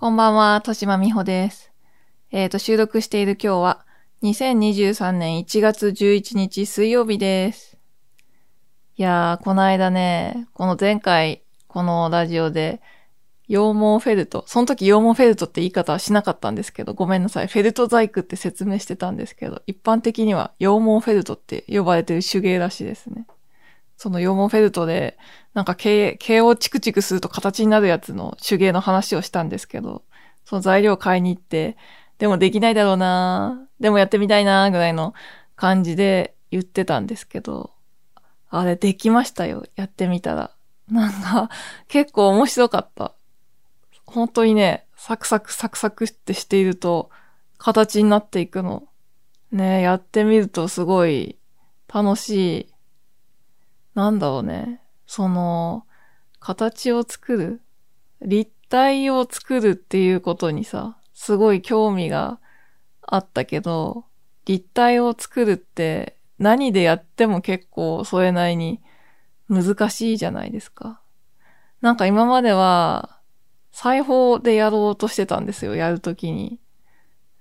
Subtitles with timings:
[0.00, 1.72] こんばんは、豊島美穂です。
[2.30, 3.84] えっ、と、収録している今日は、
[4.22, 7.76] 2023年1月11日水曜日です。
[8.94, 12.80] いやー、この間ね、この前回、このラジオで、
[13.48, 17.48] 羊毛フェルト、その時羊毛フェルトって言い方はしなかったんですけど、ごめんなさい。
[17.48, 23.26] フェルト細工って説明してたんですけど、一般的には羊毛フェルトって呼ばれてる手芸らしいですね。
[23.98, 25.18] その羊毛フェルトで、
[25.54, 30.04] なんか毛、毛をチクチクすると形になるやつの手芸の話をしたんですけど、
[30.44, 31.76] その材料買いに行って、
[32.18, 35.14] でもできないだろうなでもやってみたいなぐらいの
[35.56, 37.72] 感じで言ってたんですけど、
[38.50, 39.66] あれできましたよ。
[39.74, 40.52] やってみたら。
[40.88, 41.50] なんか、
[41.88, 43.14] 結構面白かった。
[44.06, 47.10] 本当にね、サクサクサクサクってしていると、
[47.58, 48.84] 形になっていくの。
[49.50, 51.36] ねやってみるとすごい
[51.92, 52.28] 楽し
[52.60, 52.77] い。
[53.98, 54.80] なんだろうね。
[55.08, 55.84] その、
[56.38, 57.60] 形を作る
[58.22, 62.38] 立体を作るっていうことにさ、すごい興味が
[63.02, 64.04] あったけど、
[64.44, 68.80] 立体を作るって何でやっても結構それなりに
[69.48, 71.00] 難しいじゃないですか。
[71.80, 73.18] なんか今までは
[73.72, 76.60] 裁縫でやろうとしてたんですよ、やるときに。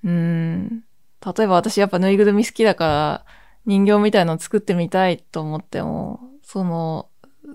[0.03, 0.83] うーん。
[1.23, 3.25] 例えば私やっぱぬいぐるみ好きだから
[3.67, 7.09] 人形みたいの作ってみたいと思っても、その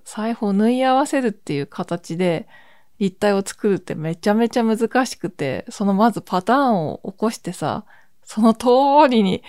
[0.05, 2.47] 裁縫縫い合わせるっていう形で
[2.99, 7.87] 立体を作るってめちゃめちゃ難しくて、そのまずパターンを起こしてさ、
[8.23, 8.67] その通
[9.09, 9.43] りに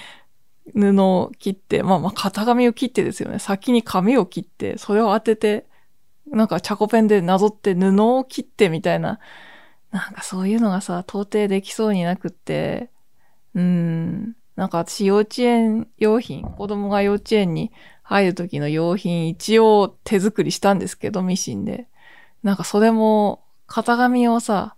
[0.74, 3.38] 布を切って、まあまあ型紙を切ってですよね。
[3.38, 5.68] 先に紙を切って、それを当てて、
[6.26, 9.20] なんかチャコペンでなぞって布を切ってみたいな、
[9.92, 12.90] なんかそういうのがさ、到底できそうになくって、
[13.56, 21.88] うーん、なんか私幼稚園用品、子供が幼稚園に入る時の用品一応手作りしたんですけど、ミシンで。
[22.44, 24.76] なんかそれも型紙をさ、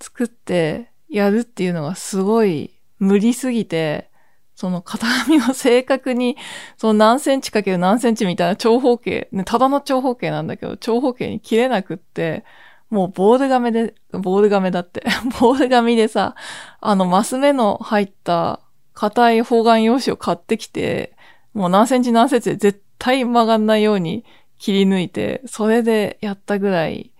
[0.00, 4.10] 作ってやるっていうのがすごい無理すぎて、
[4.54, 6.36] その型紙を正確に、
[6.76, 12.44] その何センチかける何センチみたいな長方形、ね、ただの長方形なんだけど、長方形に切れなくって、
[12.90, 15.04] もうボール紙で、ボール紙だって、
[15.40, 16.34] ボール紙でさ、
[16.80, 18.60] あのマス目の入った
[18.92, 21.16] 硬い方眼用紙を買ってきて、
[21.54, 24.24] もう何センチ何センチで絶対曲がんないように
[24.58, 27.12] 切り抜いて、それでやったぐらい、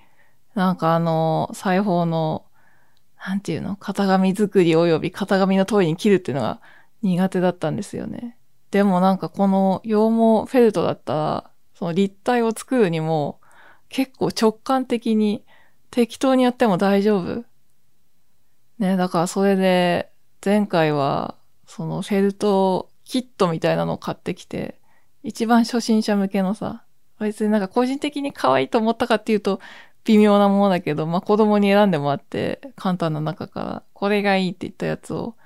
[0.54, 2.44] なんかあの、裁縫の、
[3.24, 6.60] なんていうの、型紙作り及び型紙の通りに切るっていうのが
[7.02, 8.36] 苦手だったんですよね。
[8.70, 13.40] でもなんかこの羊毛フェルトだったら、その立体を作るにも
[13.88, 15.44] 結構直感的に
[15.90, 17.44] 適当にやっても大丈夫。
[18.78, 20.10] ね、だからそれで
[20.44, 21.34] 前回は
[21.66, 24.80] そのフェルトキットみたいなのを買ってきて、
[25.22, 26.82] 一番初心者向けのさ、
[27.20, 29.60] 別になんか個人的に可愛いと思ったかっていうと
[30.04, 35.36] 微妙なものだけど、まあ子供に選んでもらって簡単な中からこれがいいって言ったやつを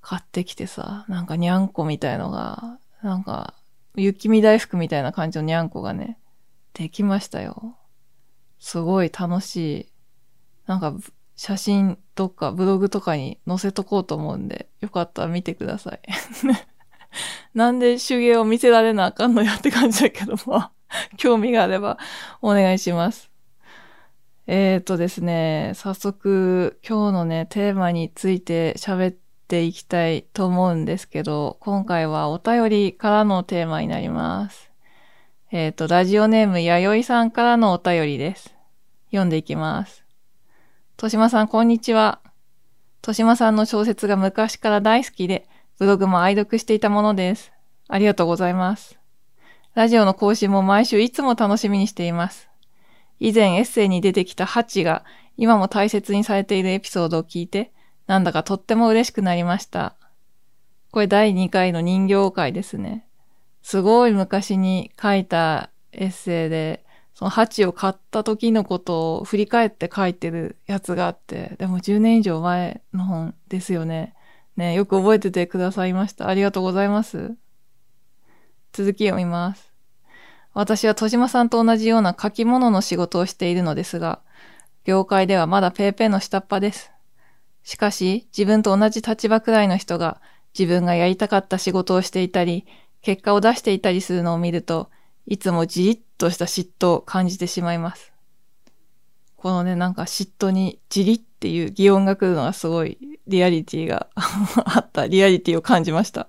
[0.00, 3.54] 買ってきてさ、なんかにゃんこみたいのが、なんか
[3.94, 6.18] 雪見大福みたいな感じのにゃんこがね、
[6.74, 7.76] できましたよ。
[8.58, 9.92] すごい楽しい。
[10.66, 10.92] なんか
[11.36, 16.00] 写真とかブログとかに載せとこうと思うんで、よかったら見てください。
[17.54, 20.70] なんで手芸を見せられなあかんのやって感じだけども、
[21.16, 21.98] 興味があれば
[22.42, 23.30] お願いします。
[24.48, 29.16] えーとですね、早速今日のね、テーマについて喋っ
[29.48, 34.70] ていきたいと思うんですけど、今回はお便りからのテーマになります。
[35.52, 38.54] えーと、ラジオネームやよいさんからのお便りです。
[39.10, 40.04] 読んでいきます。
[40.96, 42.20] としまさん、こんにちは。
[43.02, 45.48] としまさんの小説が昔から大好きで、
[45.78, 47.52] ブログも愛読していたものです。
[47.88, 48.98] ありがとうございます。
[49.74, 52.48] ラジオの更新も毎週いつも楽しみにしています。
[53.20, 55.04] 以前エッセイに出てきたハチが
[55.36, 57.72] 今も大切にされているエピソードを聞いて、
[58.06, 59.96] なんだかとっても嬉しくなりました。
[60.92, 63.06] これ第2回の人形会ですね。
[63.60, 74.14] すごい昔に書いたエッセイで、そのハチを買った時のことを振り返って書いてるやつがあって、でも10年以上前の本ですよね。
[74.56, 76.28] ね、よく覚えててくださいました。
[76.28, 77.36] ありがとうございます。
[78.72, 79.72] 続き読みます。
[80.54, 84.20] 私は戸島さんと同じような書き物の仕事をしているのですが、
[84.84, 86.90] 業界ではまだペーペーの下っ端です。
[87.62, 90.20] しかし、自分と同じ立場くらいの人が
[90.58, 92.64] 自分がやりたかった仕事をしていたり、
[93.02, 94.90] 結果を出していたりするのを見ると、
[95.26, 98.15] いつもじりっとした嫉妬を感じてしまいます。
[99.36, 106.28] このね、なんか嫉妬にじりっていう擬音が来るのがすごいリアリティが あった、リアリティを感じました。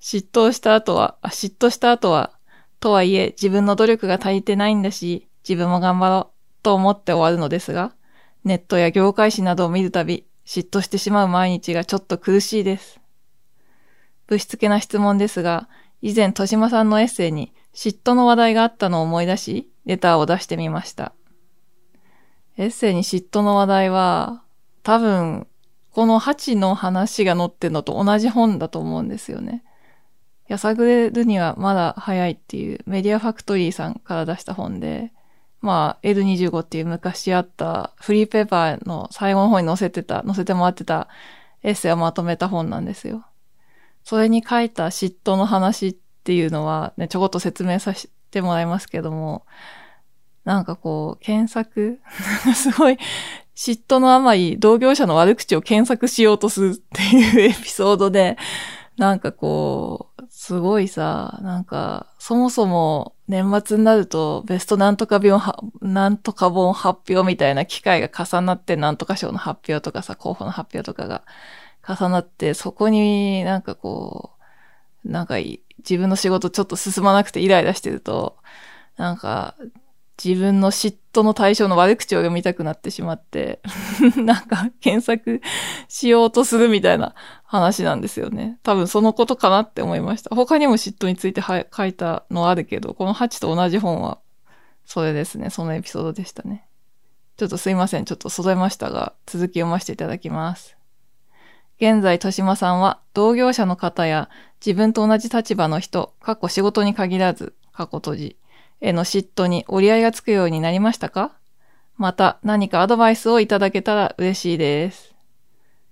[0.00, 2.32] 嫉妬した後は、あ、嫉妬した後は、
[2.80, 7.94] とはいえ自分の努力が足りてないんだし、自分も頑張ろうと思って終わるのですが、
[8.44, 13.00] ネットや業界誌などを見るたび、嫉妬してしまう毎日がちょっと苦しいです。
[14.26, 15.68] ぶしつけな質問ですが、
[16.02, 21.14] 以前豊島さんのエッセイに嫉妬の話題があったのを思い出し、レターを出してみました。
[22.56, 24.42] エッセイに嫉妬の話題は、
[24.82, 25.46] 多分、
[25.92, 29.64] この8の話が載ってるのと同じ本だと思うんですよね。
[30.48, 35.12] やさぐれるにはまだ早いっていうメディアファクトリーさんから出した本で、
[35.60, 41.08] まあ L25 っていう昔あったフリーペーパーの最後の方に載せてた、載せてもらってた
[41.62, 43.24] エッセイをまとめた本なんですよ。
[44.02, 49.46] それに書いた嫉妬の話っていうのはね、ちょこっと説明させてもらいますけども、
[50.44, 52.00] なんかこう、検索？
[52.54, 52.98] すごい、
[53.54, 58.36] 嫉妬のあまり同業者の悪口を検索しようとするっていうエピソードで、
[58.96, 71.22] なんかこう、すごいさ、なんか、そもそも年末になるとベストなんとか本、なんとか本発表みたいな機会が重なってなんとか賞の発表とかさ、候補の発表とかが
[71.86, 74.32] 重なって、そこになんかこ
[75.04, 78.36] う、なんか自分の仕事ちょっと進まなくてイライラしてると、
[78.96, 79.54] なんか
[80.22, 83.60] 自分の嫉妬の対象の悪口を読みたくなってしまって
[84.16, 85.40] なんか検索
[85.88, 87.14] しようとするみたいな
[87.44, 88.58] 話なんですよね。
[88.62, 90.34] 多分そのことかなって思いました。
[90.34, 94.18] 他にも嫉妬について書いたのあるけど、この8と同じ本は
[94.84, 95.50] それですね。
[95.50, 96.66] そのエピソードでしたね。
[97.36, 98.04] ちょっとすいません。
[98.04, 100.76] ちょっと揃えましたが、続き読ませていただきます。
[101.78, 104.30] 現在、豊島さんは同業者の方や
[104.64, 108.36] 自分と同じ立場の人、過去仕事に限らず、過去閉じ、
[108.80, 111.32] への嫉妬に折り合いがつくようになりましたか？
[111.96, 115.14] また何かアドバイスをいただけたら嬉しいです。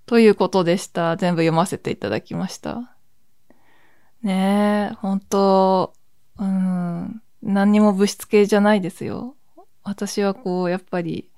[0.05, 1.15] ということでした。
[1.15, 2.95] 全部読ませていただきました。
[4.21, 5.93] ねえ、本当
[6.39, 9.35] うん、何にも物質系じゃないですよ。
[9.83, 11.29] 私はこう、やっぱり、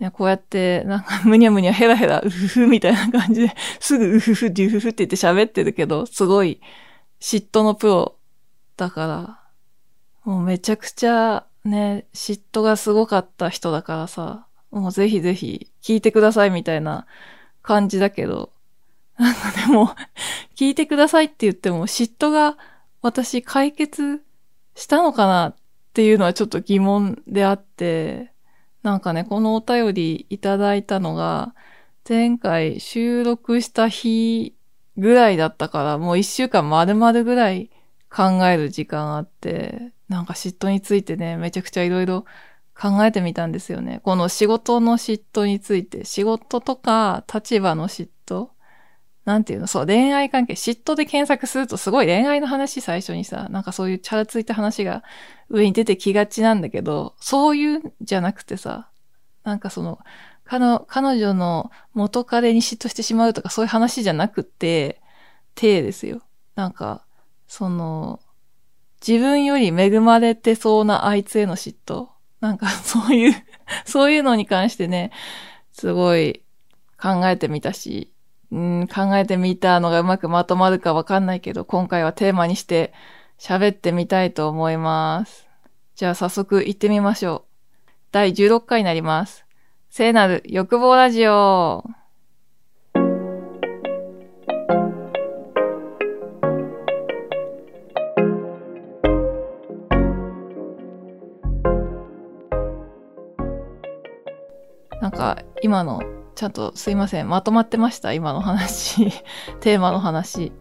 [0.00, 6.60] ね、こうやって、なんか、むにゃむにゃヘラヘラ、うふふみたいな感じで、すぐうふふ、デュフフって言って喋ってるけど、すごい、
[7.20, 8.16] 嫉妬のプロ
[8.76, 9.41] だから、
[10.24, 17.06] もうめちゃくちゃね、嫉妬がすごかった人だからさ、もうぜひぜひ聞いてくださいみたいな
[17.62, 18.50] 感じだけど、
[19.18, 19.94] なんかでも、
[20.56, 22.56] 聞いてくださいって言っても嫉妬が
[23.00, 24.22] 私解決
[24.74, 25.54] したのかなっ
[25.92, 28.32] ていうのはちょっと疑問であって、
[28.82, 31.54] なんかね、このお便りいただいたのが、
[32.08, 34.56] 前回収録した日
[34.96, 37.70] ぐらいだったから、もう一週間丸々ぐらい
[38.10, 42.26] 考える時間あって、なんか嫉妬についてね、めちゃくちゃいろいろ
[42.78, 44.00] 考えてみたんですよね。
[44.04, 48.48] この仕事の嫉妬について、仕事とか立場の嫉妬
[49.24, 55.02] なんていうのそう、恋愛関係、嫉妬で検索するとすごい恋愛の話最初にさ、なんかそういうチャラついた話が
[55.48, 58.90] 上に出てきがちなんだけど、そういうんじゃなくてさ、
[59.44, 59.98] なんかその、
[60.44, 65.00] 彼彼女の元彼に嫉妬してしまうとかそういう話じゃなくて、
[65.54, 66.22] 手ですよ。
[66.54, 67.04] なんか、
[67.46, 68.20] その、
[69.06, 72.08] 自分より恵まれてそうなあいつへの嫉妬？
[72.40, 73.34] なんか そういう
[73.84, 75.10] そういうのに関してね、
[75.72, 76.42] すごい
[77.00, 78.12] 考えてみたし、
[78.50, 82.92] うん、考えてみたのがうまくまとまるかわかんないけど、今回はテーマにして
[83.38, 85.48] 喋ってみたいと思います。
[85.96, 87.44] じゃあ早速行ってみましょ
[87.88, 87.90] う。
[88.12, 89.44] 第16回になります。
[89.90, 91.84] 聖なる欲望ラジオ。
[105.12, 106.02] か、今の、
[106.34, 107.28] ちゃんとすいません。
[107.28, 108.12] まとまってました？
[108.12, 109.10] 今の話。
[109.60, 110.52] テーマの話。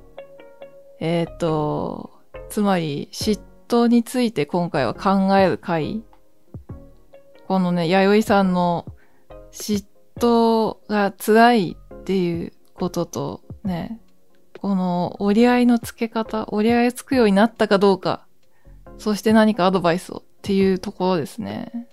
[0.99, 2.11] えっ、ー、と、
[2.49, 6.03] つまり、嫉妬について今回は考える回。
[7.47, 8.85] このね、弥生さんの
[9.51, 9.85] 嫉
[10.19, 13.99] 妬が辛いっていうこととね、
[14.61, 18.25] この折り合いのつけ方、折り合いつくようになったかどうか、
[18.97, 21.87] そして何かアドバイスをっていうところですね。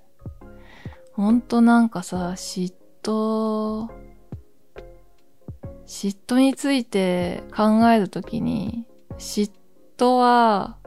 [1.19, 2.73] ほんとなんかさ、嫉
[3.03, 3.89] 妬、
[5.85, 8.87] 嫉妬について考えるときに、
[9.19, 9.51] 嫉
[9.97, 10.79] 妬は、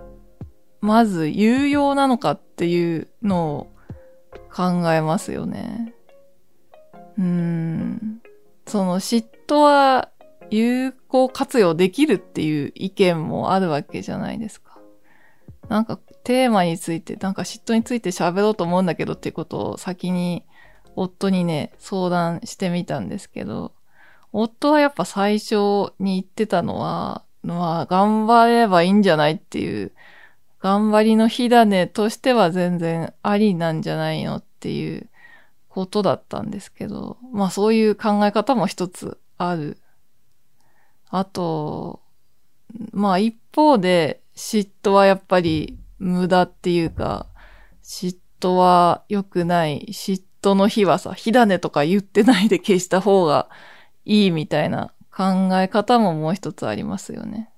[0.80, 3.72] まず有用なのかっていうのを
[4.50, 5.94] 考えますよね。
[7.18, 8.22] うーん。
[8.66, 10.12] その嫉妬は
[10.50, 14.80] 有効活用できるっていう意見もあるわけじゃないですか。
[15.68, 20.46] なんかテーマについて、なんか嫉妬について喋ろうと思うんだけどっていうことを先に
[20.96, 23.74] 夫にね、相談してみたんですけど、
[24.34, 29.92] 夫はやっぱ最初に言ってたのは、まあ、頑張ればいいんじゃないっていう、
[30.60, 35.10] 頑張りの火種としては全然ありなんじゃないのっていう
[35.70, 39.80] ことだったんですけど、まあそういう考え方も一つある。
[41.10, 42.02] あと、
[42.92, 47.28] まあ一方で嫉妬はやっぱり無駄っていうか、
[47.84, 49.86] 嫉妬は良くない。
[49.92, 53.50] 嫉妬の日はさ、火種とか言ってないで消した方が
[54.04, 57.52] いいみたいな考え方ももう一つありますよね。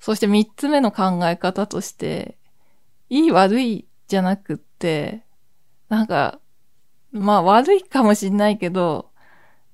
[0.00, 2.36] そして三つ目の考え方として、
[3.08, 5.24] いい悪いじゃなくって、
[5.88, 6.40] なんか、
[7.10, 9.10] まあ悪いかもしんないけど、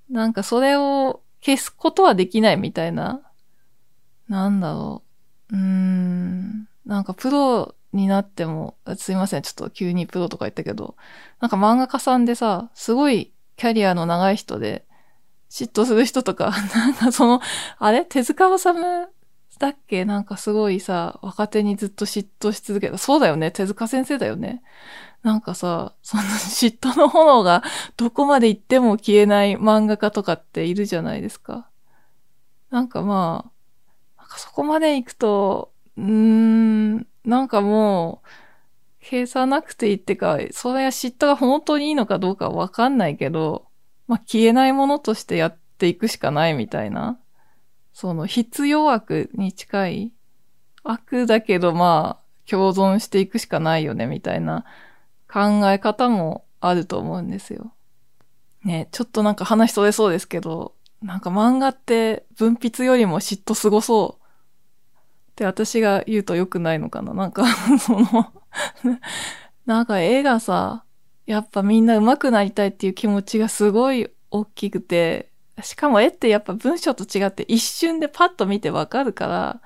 [0.09, 3.23] なんかそれを消すことはできないみたいな、
[4.29, 5.03] なんだろ
[5.51, 5.57] う。
[5.57, 10.97] うーん、なんかプロになっても、すいません、ちょっと急にプロとか言ったけど、
[11.39, 14.85] なんか漫画家さんでさ、すごいキャリアの長い人で、
[15.49, 17.41] 嫉妬する人とか、 なんかその、
[17.79, 18.05] あれ？
[18.05, 19.09] 手塚治虫
[19.61, 20.05] だっけ？
[20.05, 22.99] なんかすごいさ、若手にずっと嫉妬し続けた。
[22.99, 24.63] そうだよね手塚先生だよね。
[25.23, 27.63] なんかさ、その嫉妬の炎が
[27.97, 31.69] どこまで行っても消えない漫画家とかっているじゃないですか。
[32.71, 33.53] なんかま
[34.17, 38.29] あ、なんかそこまで行くと、うーん、なんかもう、
[39.05, 43.67] 消さなくていいってか、それは嫉妬が本当にいいのかどうかわかんないけど、
[44.07, 47.19] まあ消えないものとしてやっていくしかないみたいな。
[47.93, 50.13] その必要悪に近い
[50.85, 54.65] 悪だけどまあ共存していくしかないよねみたいな
[55.31, 57.73] 考え方もあると思うんですよ。
[58.65, 64.20] ね、ちょっとなんか話それそうですけど、なんか漫画って文筆よりも嫉妬すごそう
[65.41, 67.15] って私が言うと良くないのかな？
[67.15, 67.47] なんか
[67.81, 68.33] その
[69.65, 70.85] なんか絵がさ、
[71.27, 75.31] やっぱみんな上手くなりたいっていう気持ちがすごい大きくて、
[75.63, 79.61] しかも絵ってやっぱ文章と違って一瞬でパッと見てわかるから、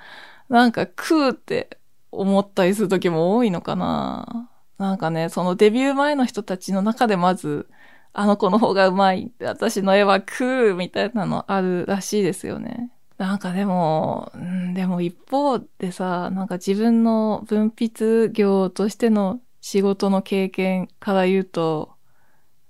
[0.49, 1.79] なんかクーって
[2.13, 4.49] 思ったりする時も多いのかな？
[4.79, 7.69] なんかね、そのデビュー前の人たちの中でまず、
[8.13, 12.91] あの子の方が上手い、私の絵はクーみたいなのあるらしいですよね。
[13.19, 14.33] なんかでも、
[14.75, 21.95] でも一方でさ、なんか自分の文筆業としての仕事の経験から言うと、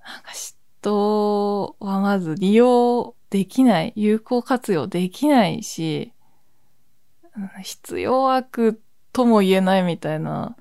[0.05, 6.13] なんか知人はまず利用できない、有効活用できないし、
[7.63, 8.83] 必要悪
[9.13, 10.57] とも言えないみたいな、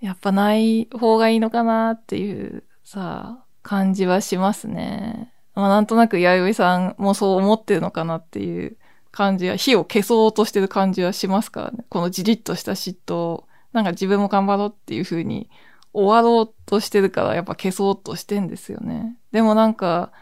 [0.00, 5.32] やっぱない方がいいのかなっていうさ、感じはしますね。
[5.54, 8.76] まあなんとなく弥生さんもそう思ってるのかなっていう
[9.12, 11.84] 感じは、火を消そうとしてる感じはしますからね。
[11.88, 15.48] このじりっとした嫉妬を、なんか自分も頑張ろうっていう風に
[15.92, 19.16] 終わろうとしてるから、やっぱ消そうとしてんですよね。
[19.30, 20.12] でもなんか、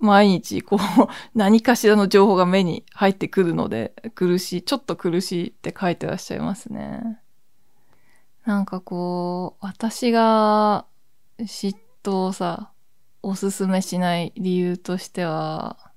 [0.00, 0.78] 毎日こう、
[1.34, 7.20] 何かしらの情報が目に入ってくるので、苦しい、ちょっと苦しいって書いてらっしゃいますね。
[8.44, 10.84] なんかこう、私が
[11.38, 12.70] 嫉妬をさ、
[13.22, 15.93] おすすめしない理由としては、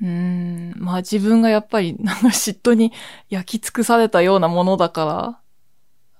[0.00, 2.92] うん、まあ自分がやっぱり なんか嫉妬に
[3.28, 5.40] 焼き尽くされたようなものだか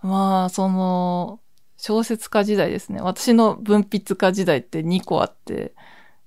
[0.03, 1.41] ら、まあその、
[1.77, 3.01] 小説家時代ですね。
[3.01, 5.75] 私の文筆家時代って2個あって、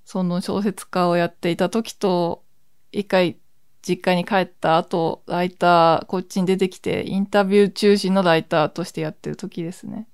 [0.04, 2.42] その小説家をやっていた時と、
[2.90, 3.36] 一回
[3.82, 10.08] 実家に帰った後、ライター、こっちに出てきて、インタビュー中心のライターとしてやってる時ですね。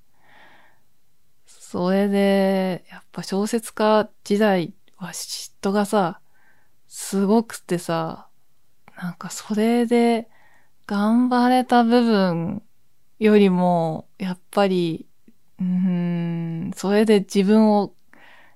[1.46, 6.20] それで、やっぱ小説家時代は嫉妬がさ、
[6.88, 8.28] すごくてさ、
[8.96, 10.28] なんかそれで
[10.86, 12.62] 頑張れた部分
[13.18, 15.08] よりも、やっぱり
[15.60, 17.92] うん、それで自分を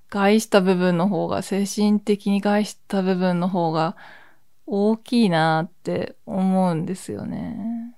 [0.09, 3.97] 害した部分の方が、精神的に害した部分の方が
[4.67, 7.97] 大きいなって思うんですよね。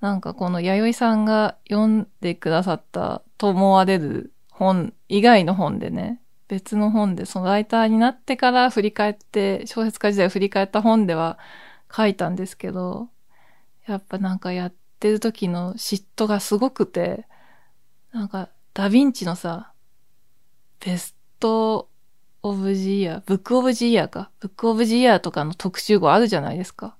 [0.00, 11.38] なんかこの弥生さんが読んでくださったと思われる本以外の本でね、別の本でそのライターになってから振り返って、小説家時代を振り返った本では
[11.94, 13.08] 書いたんですけど、
[13.86, 17.26] やっぱなんかやってる時の嫉妬がすごくて、
[18.12, 19.72] なんか、ダヴィンチのさ、
[20.84, 21.88] ベスト
[22.42, 24.30] オブジイヤー、ブックオブジイヤーか。
[24.40, 26.96] ブックオブジイヤーとかの特集号あるじゃないですか。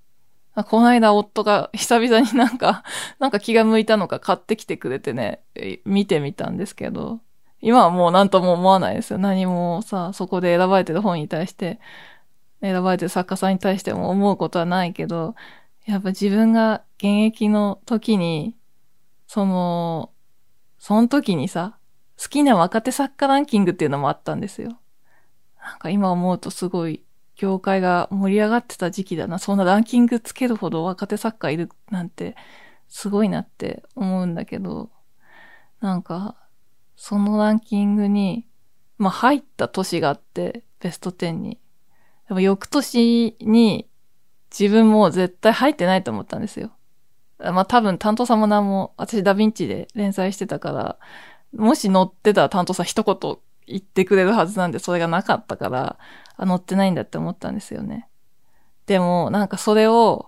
[0.55, 2.85] この間夫が 久々になんか、
[3.19, 5.43] なんか気が向いたのか買ってきてくれてね、
[5.85, 7.21] 見てみたんですけど、
[7.63, 9.19] 今はもう何とも思わないですよ。
[9.19, 11.81] 何もさ、そこで選ばれてる本に対して、
[12.61, 15.35] 選ばれてる作家さんに対しても思うことはないけど、
[15.87, 18.57] やっぱ自分が現役の時に、
[19.27, 20.11] その、
[20.79, 21.79] その時にさ、
[22.21, 24.79] 好きな若手作家ランキングっていうのもあったんですよ。
[25.63, 27.05] なんか今思うとすごい
[27.37, 29.39] 業界が盛り上がってた時期だな。
[29.39, 32.37] そんなランキングつけるほど若手作家いるなんて
[32.89, 34.91] すごいなって思うんだけど、
[35.81, 36.37] なんか、
[36.97, 38.47] そのランキングに、
[38.99, 41.59] まあ入った年があって、ベスト10に。
[42.29, 43.89] でも翌年に
[44.57, 46.73] 自分も絶対入ってないと思ったんですよ。
[47.39, 50.99] まあ多分担当さんも何も、私ダヴィンチで連載してたから、
[51.55, 55.99] もし乗ってたら担当さん一言言ってくれるはずなんで、それがなかったから、
[56.37, 58.09] あ、乗ってないんだって思ったんですよね。
[58.87, 60.27] でも、なんかそれを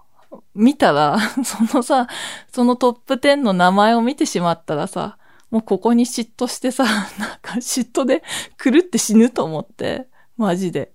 [0.55, 2.09] 見たら、 そのさ、
[2.53, 5.19] そのトップ10の名前を見てしまったらさ、
[5.55, 6.83] もうここに嫉妬してさ、
[7.17, 8.25] なんか嫉妬で
[8.59, 10.93] 狂って死ぬと思って、マジで。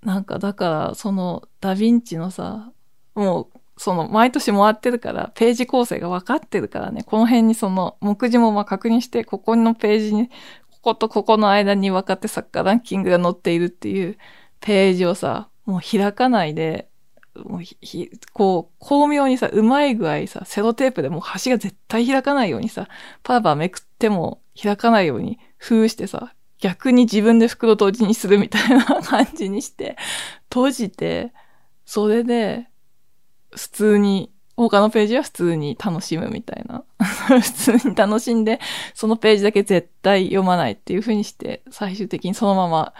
[0.00, 2.72] なんかだから、そのダヴィンチのさ、
[3.14, 10.34] もうその、毎年もらってるから、ページ構成が分かってるからね、この辺にその、目次もまあ確認して、ここのページに、こ
[10.80, 14.16] ことここの間に分かってサッカーランキングが載っているっていう
[14.60, 16.88] ページをさ、もう開かないで、
[17.36, 22.88] もうひ、こう、巧妙にさ、うまい具合さ、セロテープでもう端が絶対開かないようにさ、
[23.22, 29.96] パーパーめくっても開かないように封してさ、逆に自分で袋閉じにするみたいな感じにして、
[30.50, 31.32] 閉じて、
[31.86, 32.68] それで、
[33.54, 36.84] 普通に、他のページは普通に楽しむみたいな。
[37.00, 38.60] 普通に楽しんで、
[38.94, 42.92] そのページだけ絶対読まないっていう風にして、最終的にそのまま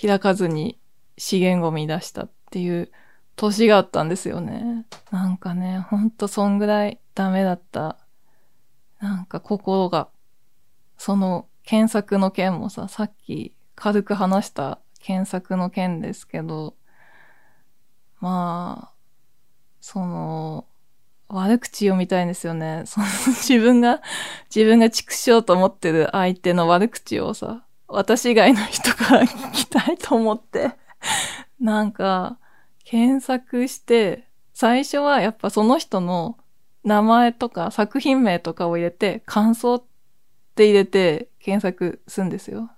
[0.00, 0.78] 開かずに
[1.18, 2.90] 資源ゴミ出したっていう
[3.40, 4.84] 年があったんですよね。
[5.10, 7.96] なんかね、ほんとそんぐらいダメだった。
[9.00, 10.08] なんか心が。
[10.98, 16.76] その検索の件もさ、さっき軽く話した検索の件ですけど、
[18.20, 18.92] まあ、
[19.80, 20.66] その、
[21.28, 22.82] 悪口読みたいんですよね。
[22.84, 24.02] その自分が、
[24.54, 30.72] 自分が畜生と思ってる相手の悪口をさ、私以外の人から聞きたいと思って
[31.58, 32.38] なんか、
[32.90, 36.36] 検索して、最初はやっぱその人の
[36.82, 39.84] 名前とか作品名とかを入れて、感想っ
[40.56, 42.68] て入れて検索するんですよ。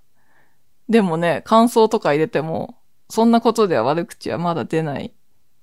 [0.87, 2.77] でもね、感想とか入れても、
[3.09, 5.15] そんなことでは悪口はまだ出ない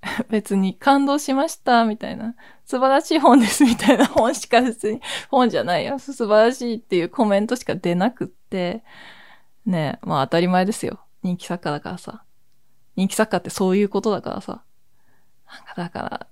[0.31, 2.35] 別に感動しました、みたいな。
[2.65, 6.01] 素晴らしい本です、みたいな本しか別に、本じゃないよ。
[6.01, 8.83] 素晴らしいっていうコメントしか出なくって、
[9.65, 10.99] ねまあ当たり前ですよ。
[11.23, 12.25] 人気作家だからさ。
[13.01, 14.63] 人気作家ってそういうことだからさ。
[15.51, 16.27] なんかだから、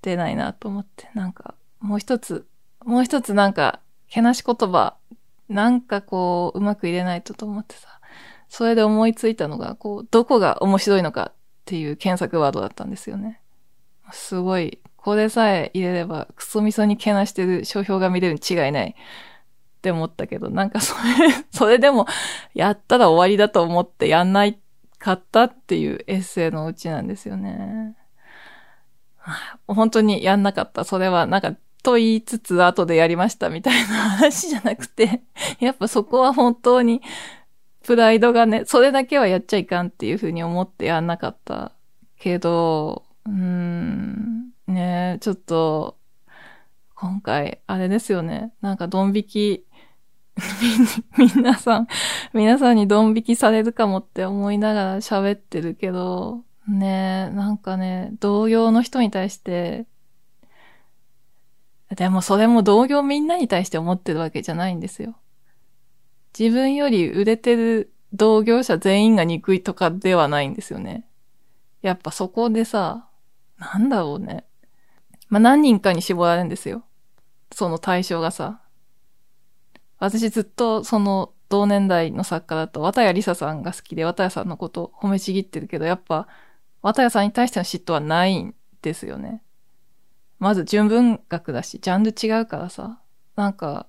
[0.00, 2.46] 出ないなと思って、なんか、もう一つ、
[2.84, 4.94] もう一つなんか、けなし言葉、
[5.48, 7.88] なんかこう、うまく入れないとと思ってさ。
[8.48, 11.34] それで思いついたのが、こう、どこが面白いのかっ
[11.64, 13.40] ていう検索ワードだったんですよね。
[14.12, 21.00] すごい、これさえ入れればクソみそにけなしてる商標が見れるに違いないって思ったけど、なんかそれ、
[21.50, 22.06] それでも
[22.54, 24.58] やったら終わりだと思ってやんない
[24.98, 27.96] かったっていうエッセイのうちなんですよね。
[29.66, 30.84] 本当にやんなかった。
[30.84, 35.22] それはなんか、と言いつつ後でやりましたみたいな話じゃなくて、
[35.60, 37.02] やっぱそこは本当に
[37.84, 41.72] プライドがね、それだけはやっちゃいかんっていうふうに思ってやんなかった
[42.18, 45.96] けど、うーん、ねちょっと、
[46.94, 48.52] 今回、あれですよね。
[48.60, 49.64] なんかドン引き、
[51.18, 51.88] み皆さん、
[52.32, 59.86] 皆さんにドン引きされるかもって思いながら喋ってるけど、ねなんかね、同業の人に対して、
[61.96, 65.16] でもそれも同業みんなに対して思ってるわけじゃないんですよ。
[66.38, 71.06] 自分より売れてる同業者全員が憎いとかではないんですよね。
[71.82, 73.08] やっぱそこでさ、
[73.58, 74.44] なんだろうね。
[75.28, 76.84] まあ、何人かに絞られるんですよ。
[77.52, 78.60] その対象がさ。
[79.98, 86.28] 私ずっとその同年代の作家だと、綿谷りささんが好きで、綿谷さんのこと褒めちぎってるけど、やっぱ、
[86.82, 89.42] 綿谷さんに対しての嫉妬はないんですよね。
[90.38, 93.00] まず純文学だし、ジャンル違うからさ。
[93.34, 93.86] なんか、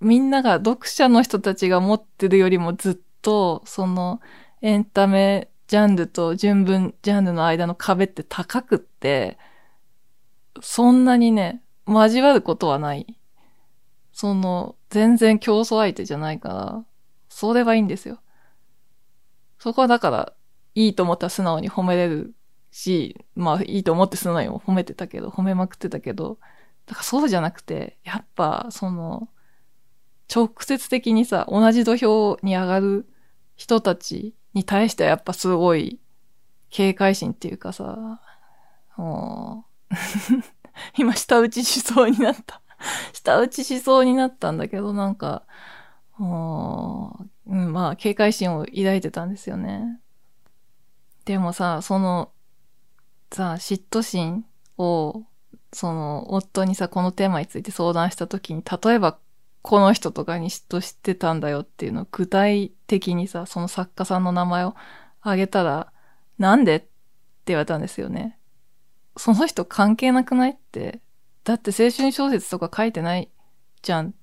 [0.00, 4.20] みんなが読者の人たちが持ってるよりもずっと、その
[4.62, 9.38] エンタメジャンルと純文ジャンルの間の壁って高くって、
[10.60, 13.18] そんなにね、交わることはない。
[14.16, 16.84] その、全然競争相手じゃないから、
[17.28, 18.18] それはいいんですよ。
[19.58, 20.32] そこはだから、
[20.74, 22.34] いいと思ったら素直に褒めれる
[22.70, 26.38] し、まあいいと思って素直に褒めてたけど、褒めまくってたけど、
[26.86, 29.28] だからそうじゃなくて、やっぱ、その、
[30.34, 33.06] 直接的にさ、同じ土俵に上がる
[33.54, 36.00] 人たちに対してはやっぱすごい
[36.70, 38.22] 警戒心っていうかさ、
[38.96, 39.94] もう
[40.96, 42.62] 今下打ちしそうになった
[43.12, 45.44] 下打ちしそうになったんだけど、なんか、
[46.18, 50.00] う、ん、まあ警戒心を抱いてたんですよね。
[51.24, 52.32] でもさ、その、
[53.32, 54.46] さ、嫉妬心
[54.78, 55.24] を、
[55.72, 59.18] その、夫にさ、このテーマについて相談したときに、例えば
[59.66, 64.76] この人とかに嫉妬してたんだよっていうのを具体的にさ、その作家さんの名前を
[65.22, 65.92] 挙げたら、
[66.38, 66.88] なんでって
[67.46, 68.38] 言われたんですよね。
[69.16, 71.00] その人関係なくないって。
[71.46, 73.30] だって青春小説とか書いてない
[73.80, 74.14] じゃん。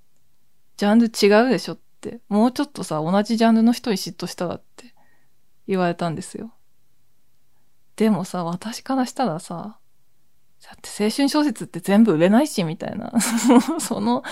[0.76, 2.20] ジャンル違うでしょって。
[2.28, 4.94] もうちょっとさ、同じジャンルの人に嫉妬したらって
[5.66, 6.54] 言われたんですよ。
[7.96, 9.80] でもさ、私からしたらさ、
[10.66, 13.14] だって青春小説って全部売れないし、みたいな。
[13.80, 14.24] その、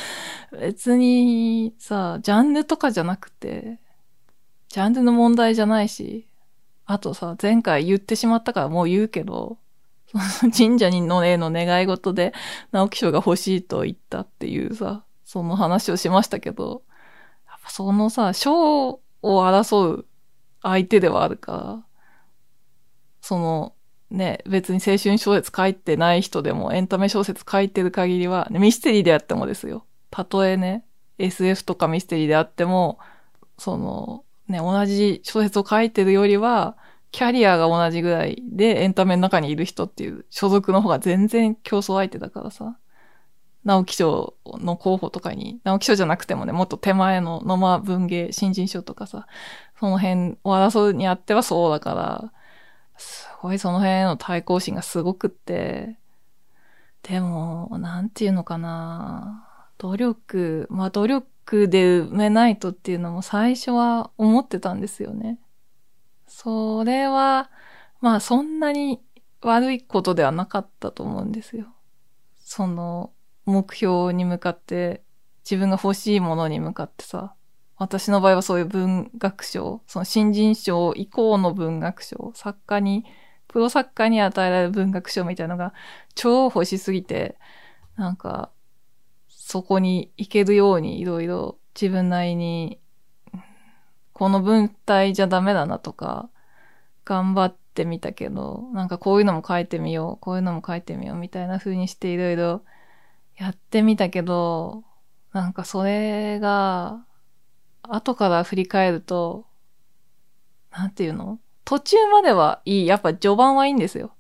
[0.52, 3.80] 別にさ、ジャンルとかじゃなくて、
[4.68, 6.28] ジャンルの問題じゃないし、
[6.86, 9.60] あとさ、前回言ってしまったからもう言うけど、
[10.12, 12.34] そ の神社にの絵の願い事で
[12.72, 16.84] 直木賞が欲しいと言ったっていうさ、その話をしましたけど、
[17.48, 20.06] やっぱそのさ、賞を争う
[20.62, 21.86] 相手ではあるから、
[23.22, 23.74] その、
[24.10, 29.86] ね、別に青春小説書いてない人でもエンタメ小説書いてる限りは、ね、ミステリーであってもですよ。
[30.10, 30.84] たとえね、
[31.18, 33.00] SF とかミステリーであっても、
[33.58, 36.76] その、ね、同じ小説を書いてるよりは、
[37.12, 42.78] キャリアが同じぐらいでエンタメの中にいる人っていう所属の方が全然競争相手だからさ。
[43.64, 49.28] 直木賞の候補とかに、直木賞じゃなくてもね、もっと手前の野間文芸新人賞とかさ、
[49.80, 52.34] その辺を争うにあってはそうだから、
[52.98, 55.98] すごいその辺への対抗心がすごくって、
[57.04, 59.48] でも、なんていうのかな。
[59.78, 65.40] 努力、まあ努力で埋めないとっていうのも最初は思ってたんですよね。
[66.44, 67.52] それは、
[68.00, 69.00] まあそんなに
[69.42, 71.68] 悪いことではなかったと思うんですよ。
[72.40, 73.12] その
[73.46, 75.04] 目標に向かって、
[75.44, 77.36] 自分が欲しいものに向かってさ、
[77.78, 83.06] 私の場合はそういう文学賞、その新人賞以降の文学賞、作家に、
[83.48, 85.76] プロ作家に与えられる文学賞みたいなのが
[86.16, 87.38] 超欲しすぎて、
[87.98, 88.50] なんか、
[89.28, 92.80] そこに行けるようにいろいろ自分なりに、
[94.14, 96.31] この文体じゃダメだなとか、
[97.12, 102.64] 頑張ってみたけど、なんかこういうのも書いてみよう、こういうのも書いてみようみたいな風にしていろいろ
[103.36, 104.86] やってみたけど、
[105.34, 107.06] なんかそれが、
[107.84, 109.46] 後から振り返ると、
[110.72, 111.40] なんていうの？
[111.66, 112.88] 途中まではいい。
[112.88, 114.16] やっぱ序盤はいいんですよ。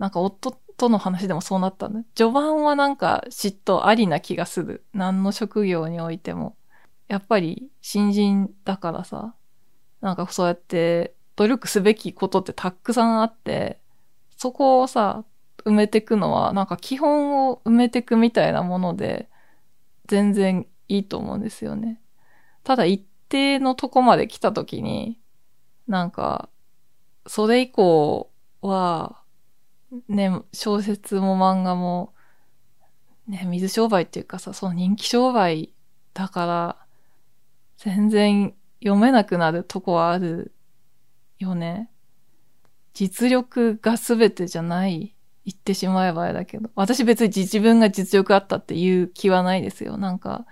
[0.00, 2.00] なんか夫との話でもそうなったんだ。
[2.16, 4.84] 序盤はなんか嫉妬ありな気がする。
[4.92, 6.56] 何の職業においても。
[7.06, 9.34] やっぱり新人だからさ、
[10.00, 13.80] なんかそうやって努力すべきことってたくさんあって、
[14.36, 15.24] そこをさ、
[15.64, 19.28] 埋めていくのは、なんか基本を埋めていくみたいなもので、
[20.06, 22.00] 全然いいと思うんですよね。
[22.64, 25.20] ただ一定のとこまで来た時に、
[25.86, 26.48] なんか、
[27.26, 29.22] それ以降は、
[30.08, 32.14] ね、小説も漫画も、
[33.26, 35.72] ね、水商売っていうかさ、その人気商売
[36.14, 36.76] だから、
[37.78, 40.54] 全然読めなくなるとこはある
[41.42, 41.90] よね。
[42.94, 46.70] 実力が全てじゃない言ってしまえばあれだけど。
[46.74, 49.96] 私別に自分が実力あったっていう気はないですよ。
[49.96, 50.46] なんか、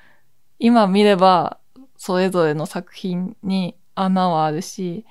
[0.59, 1.59] 今見れば、
[1.97, 5.05] それぞれの作品に穴はあるし、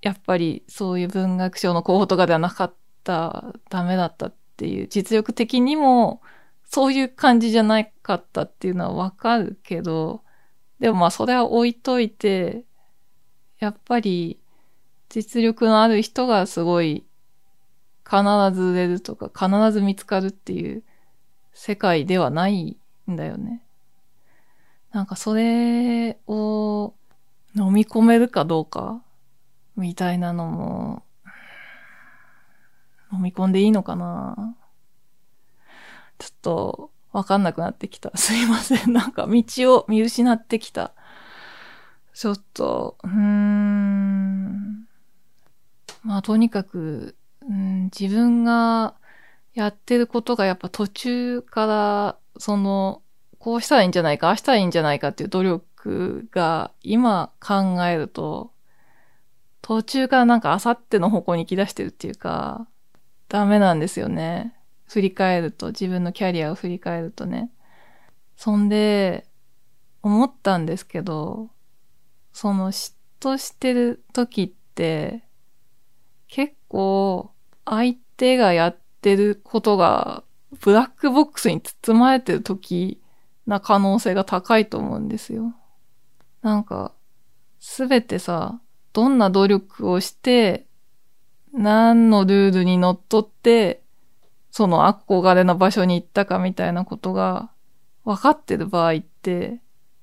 [0.00, 6.22] やっぱりそういう文学賞の候補とかではなかった、ダメだったっていう、実力的にも、
[6.64, 10.22] そういう感じじゃなかったっていうのはわかるけど、
[10.80, 12.64] でもまあそれは置いといて、
[13.58, 14.40] やっぱり
[15.14, 17.04] 実力のある人がすごい
[18.04, 18.16] 必
[18.52, 20.82] ず売れるとか必ず見つかるっていう
[21.52, 22.76] 世界ではない
[23.08, 23.62] んだよね。
[24.90, 26.94] なんかそれを
[27.54, 29.04] 飲み込めるかどうか
[29.76, 31.04] みたいなのも
[33.12, 34.56] 飲み込んでいいのかな
[36.18, 38.10] ちょっとわかんなくなってきた。
[38.18, 38.92] すいません。
[38.92, 39.44] なんか道
[39.76, 40.90] を見失ってきた。
[42.14, 43.83] ちょっと、うーん。
[46.04, 48.94] まあとにかく、うん、自分が
[49.54, 53.02] やってることがやっぱ途中から、その、
[53.38, 58.52] こうしたらいいんじゃないか、ああしたらいいんじゃないかっていう努力が今考えると、
[59.62, 62.68] 途中からなんかあさっての方向に行き出してるっていうか、
[63.28, 64.54] ダメなんですよね。
[64.86, 67.50] 振り返ると、自分のキャリアを振り返るとね。
[68.36, 69.26] そんで、
[70.02, 71.48] 思ったんですけど、
[72.34, 75.24] その嫉妬してる時って、
[76.34, 77.30] 結構、
[77.64, 80.24] 相手がやってることが、
[80.60, 83.00] ブラックボックスに包まれてる時
[83.46, 85.54] な可能性が高いと思うんですよ。
[86.42, 86.92] なんか、
[87.60, 88.60] すべてさ、
[88.92, 90.66] どんな努力をして、
[91.52, 93.84] 何のルールにのっとって、
[94.50, 97.52] その憧れの場所に行ったかみたいなことが
[98.02, 99.60] 分かってる場合って、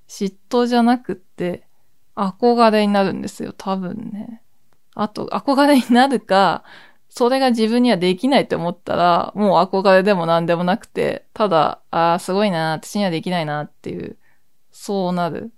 [0.07, 1.67] 嫉妬じゃなくって、
[2.15, 4.40] 憧れになるんですよ、多分ね。
[4.93, 6.63] あと、憧れになるか、
[7.09, 14.17] それが自分にはできないって思ったら、もう憧れでも何でもなくて、ただ、ああ、すごいな、私にはできないなっていう、
[14.71, 15.51] そうなる。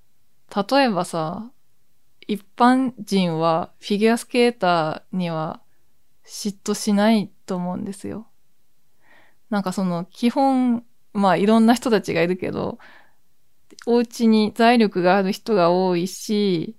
[0.71, 1.51] 例えばさ、
[2.27, 5.61] 一般人はフィギュアスケーターには
[6.25, 8.27] 嫉妬しないと思うんですよ。
[9.49, 12.79] なんかその基本、まあいろんな人たちがいるけど、
[13.85, 16.75] お家に財力がある人が多いし、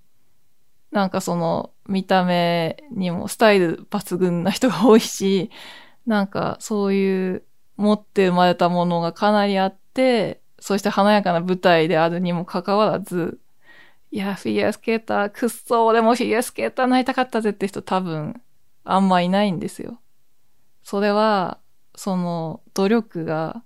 [0.91, 5.51] なんかその見た目にもスタイル抜群な人が多いし、
[6.05, 7.43] なんかそういう
[7.77, 13.39] 持って生まれたものがかなりあって、そして華やかな舞台であるにもかかわらず、
[14.15, 18.41] いや、フィギュアスケーター、くっそ、俺もフィギュアスケーターなりたかったぜって人多分、
[18.85, 19.99] あんまいないんですよ。
[20.83, 21.59] それは、
[21.95, 23.61] その努力が、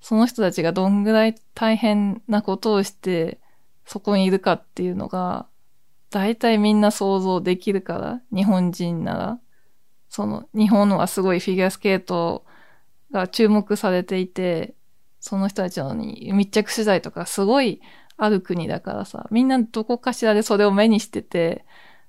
[0.00, 3.40] その人たちがどんぐらい大変なことをして、
[3.86, 5.47] そこにいるかっていうのが、
[6.10, 9.40] 大体みんな想像できるから、日本人なら。
[10.08, 12.44] その、日本はすごいフィギュアスケート
[13.10, 14.74] が注目されていて、
[15.20, 17.80] その人たちのに密着取材とかすごい
[18.16, 21.64] ある国だからさ、みんなどこかしらでそれを目にしてて、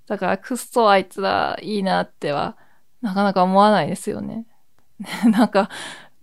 [0.08, 2.58] だからくっそあいつらいいなっては、
[3.02, 4.46] なかなか思わないですよね。
[5.32, 5.70] なんか、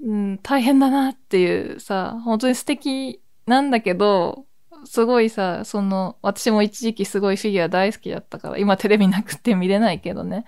[0.02, 4.45] うん、大変だなっていうさ、本当に素敵なんだけど、
[4.86, 10.44] すごいさ、その、私も一時期すごいフィギュア大好きだったから、今テレビなくて見れないけどね、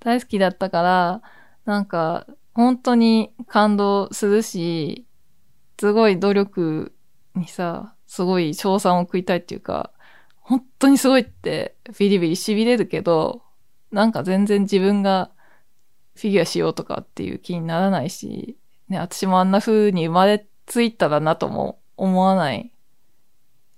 [0.00, 1.22] 大好きだったから、
[1.64, 5.06] なんか、本当に感動するし、
[5.78, 6.94] すごい努力
[7.34, 9.92] にさ、すごい賞賛を食いたいっていうか、
[10.40, 13.42] 本当にすごいってビリビリ痺れるけど、
[13.90, 15.30] なんか全然自分が
[16.14, 18.56] フィギュアしようとかっていう気にならないし、
[18.88, 22.72] ね、私もあんな風に生まれついたらなとも思わない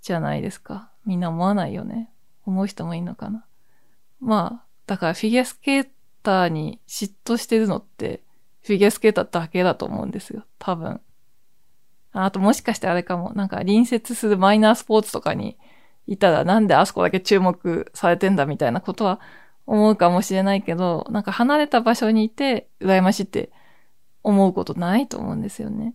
[0.04, 0.90] じゃないですか。
[1.06, 2.10] みんな思わないよね。
[2.44, 3.46] 思う人もいいのかな。
[4.20, 5.88] まあ、だからフィギュアスケー
[6.22, 8.22] ターに嫉妬してるのって、
[8.60, 10.44] フィギュアスケーターだけだと思うんですよ。
[10.58, 11.00] 多分。
[12.12, 15.56] あともしかしてあれかも、なんか隣接するマイナースポーツとかに
[16.06, 19.20] いたらなんであそこだけ注目されてんだみたいなことは
[19.66, 23.50] 思うかもしれないけど、なんか離れた場所にいて羨ましいって
[24.22, 25.94] 思うことないと思うんですよね。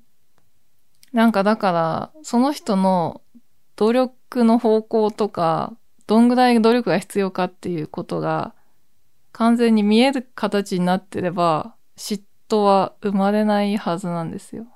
[1.14, 3.22] なんかだから、その人の
[3.80, 5.74] 努力の方向とか、
[6.06, 8.54] どんぐらい努力が必要かっていうことが
[9.32, 14.68] 完全に見える形になってれば、嫉妬は生まれないはずなんですよ。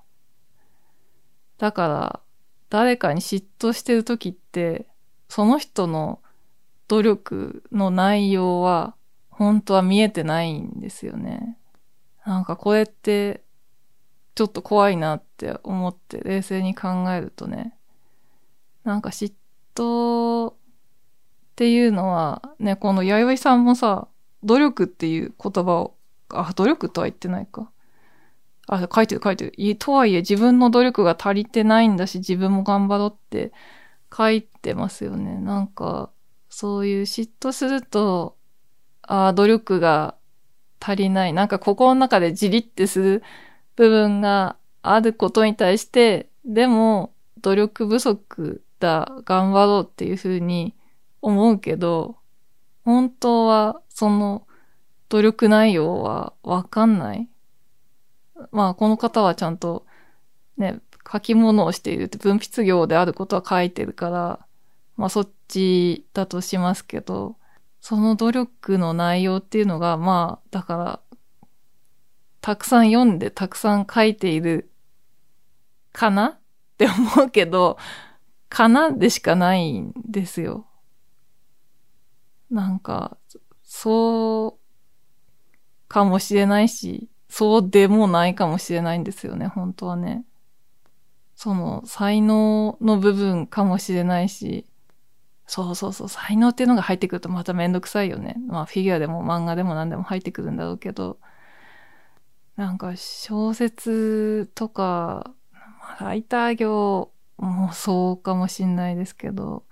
[1.58, 2.20] だから、
[2.70, 4.88] 誰かに嫉妬してる時って、
[5.28, 6.22] その人の
[6.88, 8.96] 努力の内容は
[9.30, 11.58] 本当は見えてないんですよね。
[12.26, 13.44] なんかこれって
[14.36, 17.76] ちょっと怖いなって思って冷静に考えるとね。
[18.84, 19.34] なんか嫉
[19.76, 20.56] 妬っ
[21.56, 24.08] ていうのはね、この弥生さんもさ、
[24.44, 25.96] 努力っていう言葉を、
[26.30, 27.72] あ、努力とは言ってないか。
[28.68, 29.76] あ、書いてる書いてる。
[29.78, 33.52] とはいえ自分の努力が足りてないんだし、自分も頑張ろうって
[34.16, 35.38] 書いてますよね。
[35.38, 36.10] なんか、
[36.50, 38.36] そういう嫉妬すると、
[39.02, 40.16] ああ、努力が
[40.80, 41.34] 足りない。
[41.34, 43.24] なんか心の中でじりってする
[43.76, 50.76] 部分があることに対して、でも努力不足だ、頑張ろうっていうふうに
[51.22, 52.18] 思うけど、
[52.84, 54.46] 本当はその
[55.08, 57.30] 努力内容はわかんない。
[58.52, 59.86] まあこの方はちゃんと
[60.58, 64.46] ね、書き物をしているって分泌業であることは書いてるから、
[64.98, 67.38] まあそっちだとしますけど、
[67.80, 71.00] その努力の内容っていうのが、まあ、だから、
[72.40, 74.70] たくさん読んでたくさん書いている
[75.92, 76.40] かなっ
[76.78, 77.78] て思うけど、
[78.54, 80.68] かなでしかないんですよ。
[82.52, 83.18] なんか、
[83.64, 90.24] そうかもしれないし、そうでもないかもしれないんですよね、本当はね。
[91.36, 94.68] その、才能の部分かもしれないし、
[95.48, 98.36] そうそうそう、才能っていうのが入ってくるとまためんどくさいよね。
[98.46, 101.18] まあ、フィギュアでも漫画でも何でも入ってくるんだろうけど、
[102.56, 107.13] なんか小説とか、まあライター業
[107.44, 109.66] もうそうかもしんないですけど、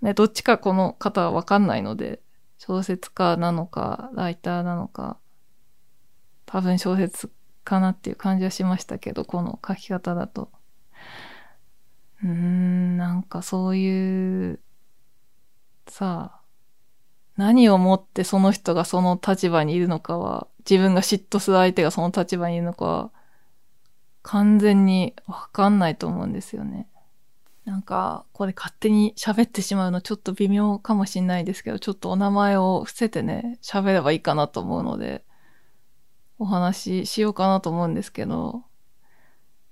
[0.00, 2.20] ね、どっちかこの方はわかんないので、
[2.58, 5.18] 小説家なのか、ライターなのか、
[6.46, 7.30] 多分小説
[7.64, 10.50] かなっていう感じはしましたけど、この書き方だと。
[12.22, 14.60] うーん、なんかそういう、
[15.88, 16.40] さあ、
[17.36, 23.10] 何をもってその人がその立場にいるのかは、自分が嫉妬する相手がその立場にいるのかは、
[24.22, 26.88] 完全にわかんないと思うんですよね。
[27.64, 35.24] なんか、これ勝手に喋ってしまうのちょっと微妙かもしんないですけど、ちょっとお名前を伏せてね、喋ればいいかなと思うので、
[36.38, 38.64] お話ししようかなと思うんですけど、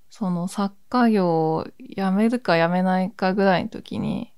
[0.09, 4.33] その作家業を辞めるか辞めないかぐらいの時に、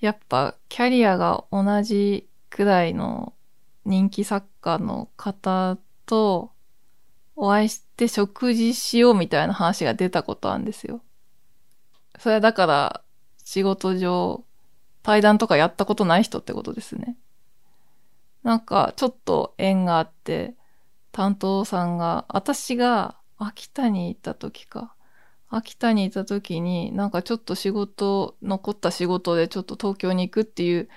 [0.00, 3.32] やっぱキャリアが同じくらいの
[3.84, 6.52] 人気作家の方と
[7.40, 11.02] お会いして食事しようみたいな話が出たことあるんですよ。
[12.18, 13.02] それはだから
[13.44, 14.44] 仕事上
[15.04, 17.16] 対談とかやったことない人ってことですね。
[18.42, 20.54] なんかちょっと縁があって、
[21.12, 24.94] 担当さんが、私が秋田に行った時か。
[25.48, 30.88] 秋田にいた時に、なんかちょっと仕事、残った仕事でちょっと東京に行くっていう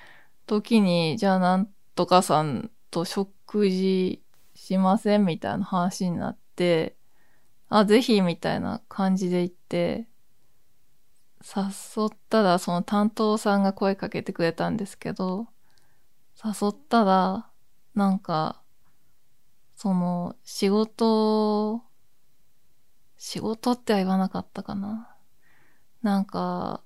[0.47, 4.21] 時に、じゃあなんとかさんと食事
[4.71, 6.95] しませんみたいな話になって、
[7.67, 10.07] あ、ぜひみたいな感じで行って、
[11.43, 15.47] 誘ったら、その担当さんが声かけてくれたんですけど、
[16.41, 17.49] 誘ったら、
[17.95, 18.63] なんか、
[19.75, 21.81] その、仕事、
[23.17, 25.17] 仕事っては言わなかったかな。
[26.01, 26.81] なんか、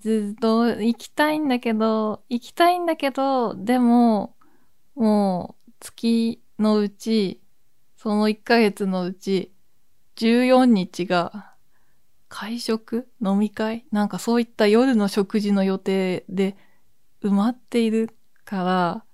[0.00, 4.34] ずっと行きたいんだけど、行きたいんだけど、でも、
[4.94, 7.42] もう、月のうち、
[7.96, 9.52] その1ヶ月のうち、
[10.16, 11.54] 14日が、
[12.28, 13.08] 会食？
[13.24, 13.86] 飲み会？
[13.90, 16.56] なんかそういった夜の食事の予定で
[17.22, 18.10] 埋まっている
[18.44, 19.04] から、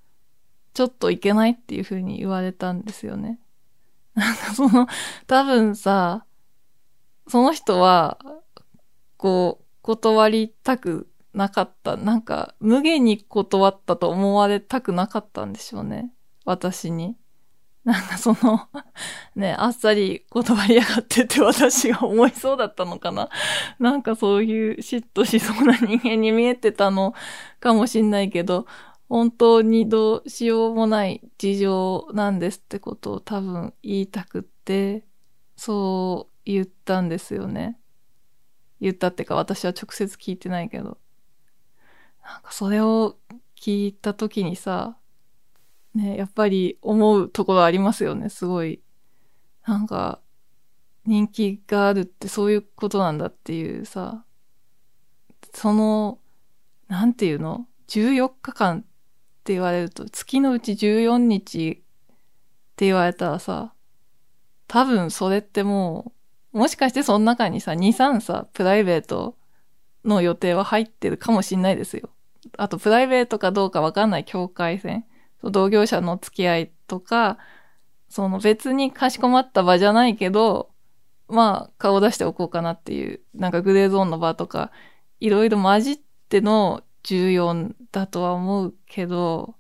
[0.74, 3.38] ちょっといけないっていう風に言われたんですよね。
[4.14, 4.86] なんかその、
[5.26, 6.26] 多分さ、
[7.28, 8.18] その人は、
[9.16, 11.96] こう、断りたくなかった。
[11.96, 16.12] なんか、無限に断ったと思われたくなかったんでしょうね。
[16.44, 17.16] 私に。
[17.84, 18.68] なんかその、
[19.36, 23.28] ね、あっさり断りやがってって私が思いそうだったのかな？
[23.78, 27.14] なんかそういう嫉妬しそうな人間に見えてたの
[27.60, 28.66] かもしんないけど、
[29.08, 35.06] 本当にどうしようもない事情なんですってことを多分言いたくって、
[35.56, 37.78] そう言ったんですよね。
[38.80, 40.98] 言ったってか私は直接聞いてないけど。
[42.24, 43.18] なんかそれを
[43.60, 44.96] 聞いた時にさ、
[45.94, 48.82] ね、やっぱり思うところありますよね、すごい。
[49.66, 50.20] なんか、
[51.06, 54.24] 人気があるってそういうことなんだっていうさ、
[55.52, 56.18] その、
[56.88, 58.82] なんていうの ?14 日間っ
[59.44, 61.74] て言われると、月のうち14日っ
[62.76, 63.74] て言われたらさ、
[64.66, 66.12] 多分それっても
[66.52, 69.36] う、もしかしてその中にさ、2、3さ、プライベート
[70.04, 72.10] の予定は入ってるかもしんないですよ。
[72.56, 75.04] あと、プライベートかどうかわかんない境界線。
[75.50, 77.38] 同業者の付き合いとか、
[78.08, 80.70] その別にかしこまった場じゃないけど、
[81.28, 84.70] まあ、顔出しておこうかなっていう、なんかグレーゾーンの場とか、
[85.20, 89.54] いろいろ混じっての14だとは思うけど、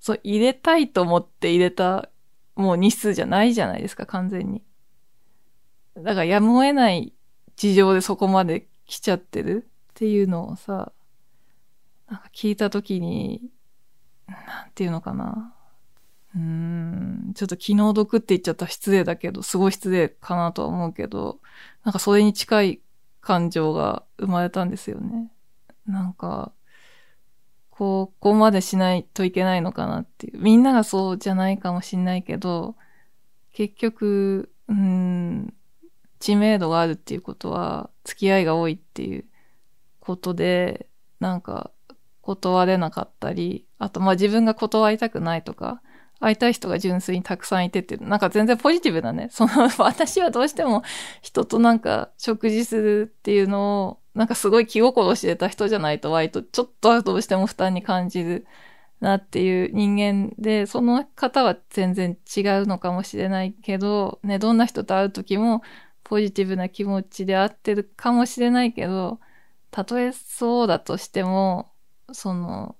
[0.00, 2.08] そう、入れたいと思って入れた、
[2.54, 4.62] もう日数じゃないじゃないですか、完全に。
[5.96, 7.12] だからやむを得ない
[7.56, 10.92] 事情でそこまで来ちゃってるっていうのをさ、
[12.08, 13.42] なんか聞いたときに、
[14.28, 15.54] なんていうのかな。
[16.34, 21.40] うーん、ちょっと気の毒って言っちゃったら失礼だけど、すごい失礼かなとは思うけど、
[21.84, 22.80] なんかそれに近い
[23.20, 25.30] 感情が生まれたんですよね。
[25.86, 26.52] なんか、
[27.70, 30.38] ここまでしないといけないのかなっていう。
[30.38, 32.76] みんながそうじゃないかもしんないけど、
[33.52, 35.54] 結局、うん、
[36.18, 39.26] 知名度があるっていうことは、付き合いが多いっていう
[40.00, 40.88] ことで、
[41.20, 41.70] なんか、
[42.26, 45.80] 断れなかったり、あとまあ自分が断りたくないとか、
[46.18, 49.28] 会いたい人が純粋にたくさんいてって、なんか全然ポジティブだね。
[49.32, 50.82] その、私はどうしても
[51.22, 58.46] 人となんか食事するっていうのを、なんかすごい気心してた人じゃないと割とちょっとはどうしても負担に感じる
[59.00, 65.62] なっていう人間で、その方は全然違うのかもしれないけど、ね、どんな人と会う時も
[66.02, 69.20] ポジティブな気持ちで会ってるかもしれないけど、
[69.70, 71.70] たとえそうだとしても、
[72.12, 72.76] その、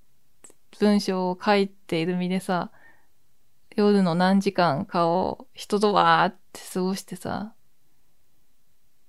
[0.79, 2.71] 文章を書いている身でさ、
[3.75, 7.53] 夜の何時間かを人とわーって過ごしてさ、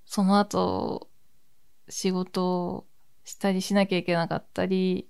[0.05, 1.09] その後、
[1.89, 2.87] 仕事を
[3.25, 5.09] したりしなきゃいけなかったり、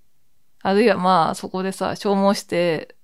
[0.63, 2.97] あるいはまあそこでさ、消耗して、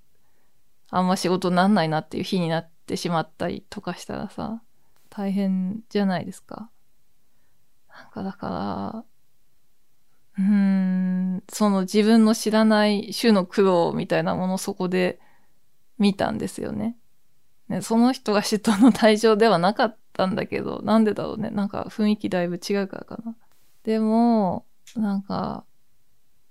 [0.90, 4.62] あんま仕事なんないなっていう日になってしまったりとかしたらさ、
[5.08, 6.70] 大変じゃないですか。
[7.88, 9.04] なんかだから、
[10.38, 15.20] うん、その自分の知らない種の苦労みたいなものそこで
[15.98, 16.96] 見たんですよね。
[17.68, 21.50] ねその人が嫉妬の対象ではなかったんだけど、なんでだろうね。
[21.50, 23.36] なんか雰囲気だいぶ違うからかな。
[23.84, 24.66] でも、
[24.96, 25.64] なんか、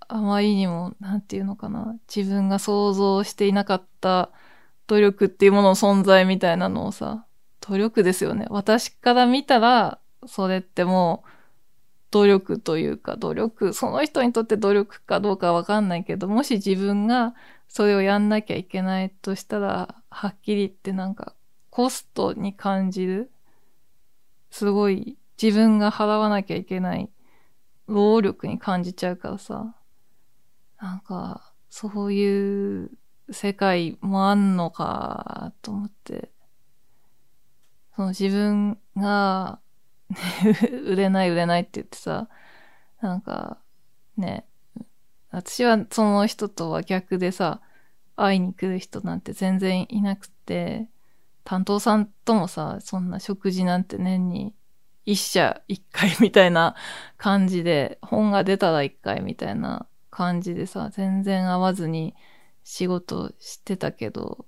[0.08, 4.30] あまりにも、なんていうのかな、自分が想像していなかった
[4.86, 7.26] 努力っていうものの存在みたいなのをさ、
[7.60, 8.46] 努力ですよね。
[8.50, 11.28] 私から見たら、それってもう、
[12.14, 17.34] 努力というか、努力、その人にとって努力かどうかわかんないけど、もし自分が
[17.66, 21.34] それをやんなきゃいけないとしたら、はっきり言ってなんか、
[21.70, 23.32] コストに感じる。
[24.52, 27.10] すごい、自分が払わなきゃいけない
[27.88, 29.74] 労力に感じちゃうからさ。
[30.80, 32.92] なんか、そういう
[33.32, 36.30] 世界もあんのかと思って。
[37.96, 39.58] その自分が
[40.86, 42.28] 売れない売れないって言ってさ、
[43.00, 43.58] なんか、
[44.16, 44.46] ね、
[45.30, 47.60] 私はその人とは逆でさ、
[48.16, 50.88] 会いに来る人なんて全然いなくて、
[51.44, 54.54] 担当さんともさ、そんな食事なんて年に
[55.04, 56.74] 一社一回 みたいな
[57.16, 62.14] 感じで、本が出たら一回みたいな感じでさ、全然会わずに
[62.62, 64.46] 仕事してたけど、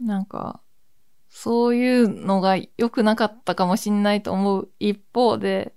[0.00, 0.60] なんか、
[1.30, 5.72] そういうのが良くなかったかもしんないと思う一方で、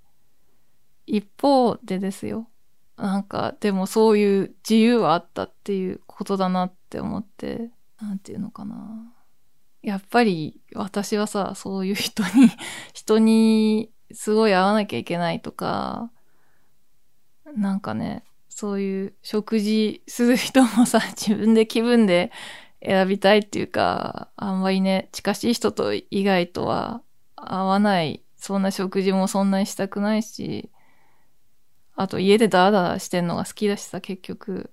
[1.06, 2.50] 一方でですよ。
[2.98, 7.70] なんか、でもそういう自由はあったっていうことだなって思って、
[8.02, 9.14] なんていうのかな。
[9.84, 12.30] やっぱり私はさ、そういう人に
[12.94, 16.12] 人にすごい会わなきゃいけないとか、
[17.56, 22.32] なんかね、そういう食事する人もさ、自分で気分で
[22.86, 27.02] 選びたいっていうか、あんまりね、近しい人と以外とは
[27.36, 30.70] 合わない、そんな食事もそんなにしたくないし、
[31.96, 34.72] あと家でダーダーしてんのが好きだしさ、結局。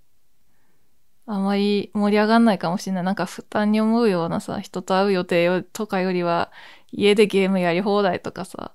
[1.27, 3.05] あんまり盛り上がんないかもしれない。
[3.05, 6.51] なんか負担に思うようなさ、人と会う予定とかよりは、
[6.91, 8.73] 家でゲームやり放題とかさ、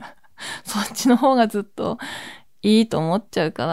[0.64, 1.98] そっちの方がずっと
[2.62, 3.66] いいと思っちゃうか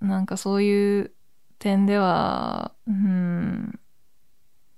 [0.00, 1.12] ら、なんかそういう
[1.60, 3.78] 点では、うん、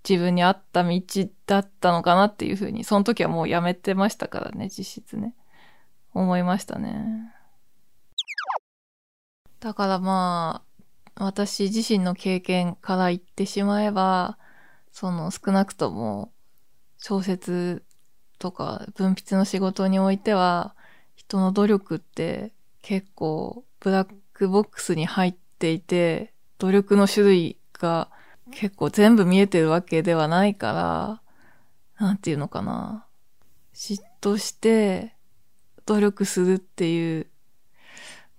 [0.09, 1.01] 自分に合った道
[1.47, 5.35] だったのかなっていうふうに、その時はもうやめてましたからね、実質ね。
[6.15, 7.35] 思いましたね。
[9.61, 10.63] だからま
[11.17, 14.39] あ、私自身の経験から言ってしまえば、
[14.93, 16.33] その少なくとも
[16.99, 17.85] 小説
[18.39, 20.75] とか文筆の仕事においては、
[21.17, 22.53] 人の努力って
[22.83, 28.11] 結構ブラックボックスに入っていて、努力の種類が
[28.53, 31.21] 結構全部見えてるわけではないか
[31.99, 33.07] ら、なんていうのかな。
[33.75, 35.15] 嫉妬して
[35.87, 37.27] 努力するっていう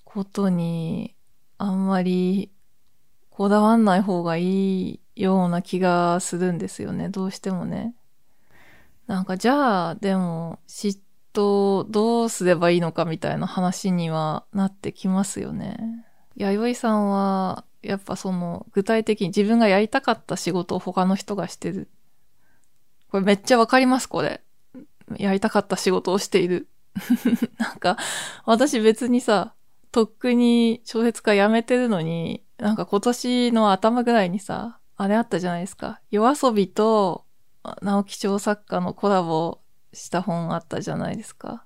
[0.04, 1.16] ことに
[1.58, 2.52] あんまり
[3.30, 7.10] こだわんない方がいいような気がするんですよね。
[7.10, 7.96] どうしてもね。
[9.08, 11.00] なんかじゃあ、でも嫉
[11.34, 16.06] 妬どうすればいいのかみたいな話にはなってきますよね。
[16.36, 21.90] 弥生さんはやっぱその、具体的に自分がやりたかった仕事を他の人がしてる。
[23.10, 24.42] これめっちゃわかります、これ。
[25.18, 26.68] やりたかった仕事をしている。
[27.58, 27.98] なんか、
[28.46, 29.54] 私別にさ、
[29.92, 36.02] とっくに小説家辞めてるのに、なんか今年の頭ぐらいにさ、あれあったじゃないですか。
[36.12, 37.26] 夜遊びと
[37.82, 39.60] 直木賞作家のコラボ
[39.94, 41.66] した本あったじゃないですか。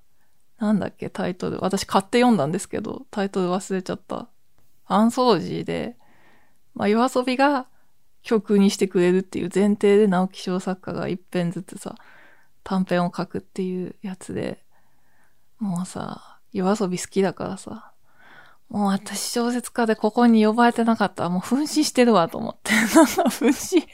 [0.60, 1.60] なんだっけ、タイトル。
[1.60, 4.30] 私買って読んだんですけど、タイトル忘れちゃった。
[4.86, 5.98] アンソロジーで、
[6.74, 7.68] まあ、夜遊びが
[8.22, 11.96] 曲にしてくれるっていう前提で直木賞作家が一編ずつさ、
[12.64, 14.64] 短編を書くっていうやつで、
[15.60, 17.93] もうさ、夜遊び好きだからさ、
[18.74, 22.74] もう私小説家でここに呼ばれてなかったらもう噴死してるわと思って。
[22.96, 23.88] なんか噴死、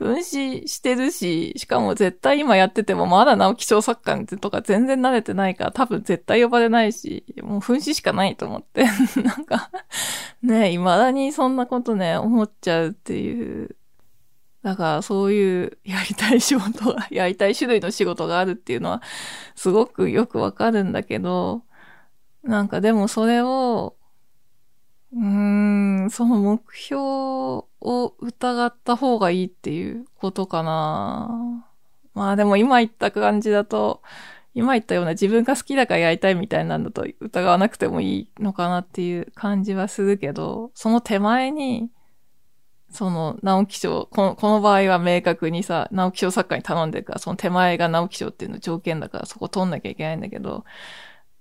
[0.00, 8.86] 噴死してるし、しかも絶対今やっててもまだ直木賞作家とか全然慣れてないから多分絶対呼ばれないし、もう噴死しかないと思って。
[9.22, 9.70] なんか、
[10.42, 13.76] ね未だにそんなことね、思っちゃうっていう。
[14.62, 19.02] だからそういうやりたい仕事が、 やりたい種類の仕事があるっていうのは
[19.54, 21.62] すごくよくわかるんだけど、
[22.42, 23.96] なんかでもそれを
[25.14, 31.64] うーん、その目標を疑った方がいいっていうことかな。
[32.14, 34.02] まあでも今言った感じだと、
[34.54, 41.90] 今言ったような自分が好きだからやりたいみたいなんだと疑わなくてもいいのかなっていう感じはするけど、その手前に、
[42.90, 50.64] その直木賞、このこの場合は明確にさ、直木賞作家に頼んでるから、その手前が直木賞っていうの条件だからそこ取んなきゃいけないんだけど、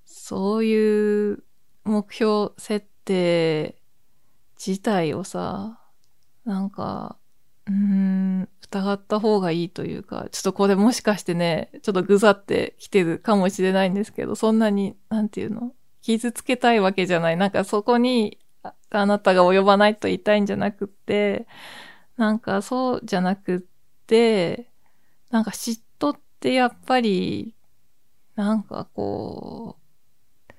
[0.05, 1.43] そういう
[1.86, 3.76] 目標設定定
[4.66, 5.80] 自体をさ、
[6.45, 7.18] なんか、
[7.68, 17.38] うーん、疑った方がいいというか、ちょっとこれもしかしてね、ちょっとぐざってきてるかもしれないんですけど、そんなに、なんていうの傷つけたいわけじゃない。
[17.38, 18.39] なんかそこに
[18.89, 21.47] あなたが及ばないと言いたいんじゃなくって、
[22.18, 23.60] なんかそうじゃなくっ
[24.08, 24.70] て、
[25.30, 27.56] なんか嫉妬ってやっぱり、
[28.36, 30.54] なんかこう、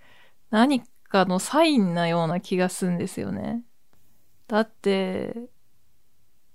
[0.50, 0.82] 何
[1.14, 3.62] かのサインなような気がするんですよね。
[4.48, 5.34] だって、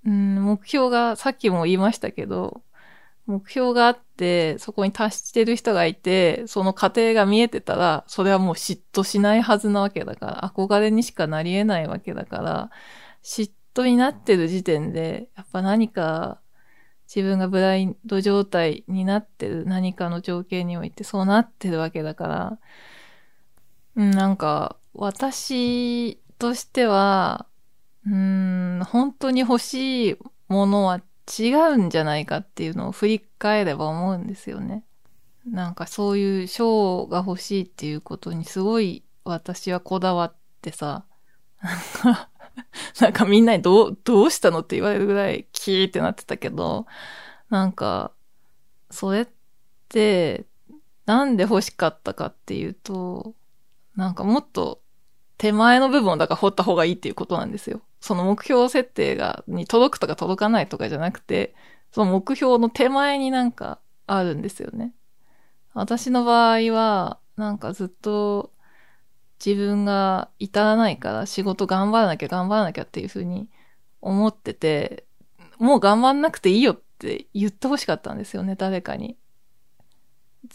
[0.06, 2.62] うん、目標が、さっきも言いましたけど、
[3.26, 12.70] 目標があって、そこに達してる人がいて、その過程が見えてたら、それはもう嫉妬しないはずなわけだから、憧れにしかなり得ないわけだから、
[13.24, 16.42] 嫉妬になってる時点で、やっぱ何か
[17.08, 22.60] 自分がブラインド状態になってる何かの条件においてそうなってるわけだから、
[24.00, 27.48] なんか、私としては、
[28.06, 31.02] うん、本当に欲しいものは
[31.38, 34.86] 違うんじゃないかっていうのを振り返れば思うんですよね。
[35.46, 41.06] なんかそういう賞が欲しいっていうことにすごい私はこだわってさ、
[43.02, 46.88] なんかみんなにどう、どうしたのって言われるぐらいキーってなってたけど、
[47.50, 48.14] なんか、
[48.90, 49.28] それっ
[49.90, 50.46] て、
[51.06, 53.36] なんで欲しかったかっていうと、
[53.96, 54.82] なんかもっと
[55.38, 57.82] 手前の部分をだから掘った方がいいっていうことなんですよ。
[58.02, 61.56] その目標設定が、に届くとか届かないとかじゃなくて、
[61.92, 64.94] その目標の手前になんかあるんですよね。
[65.74, 68.52] 私の場合は、なんかずっと
[69.44, 73.50] 自分が至らないから仕事頑張らなきゃ頑張らなきゃっていうふうに
[74.02, 75.06] 思ってて、
[75.58, 79.18] もう頑張んなくていいよって言ってほしかったんですよね、誰かに。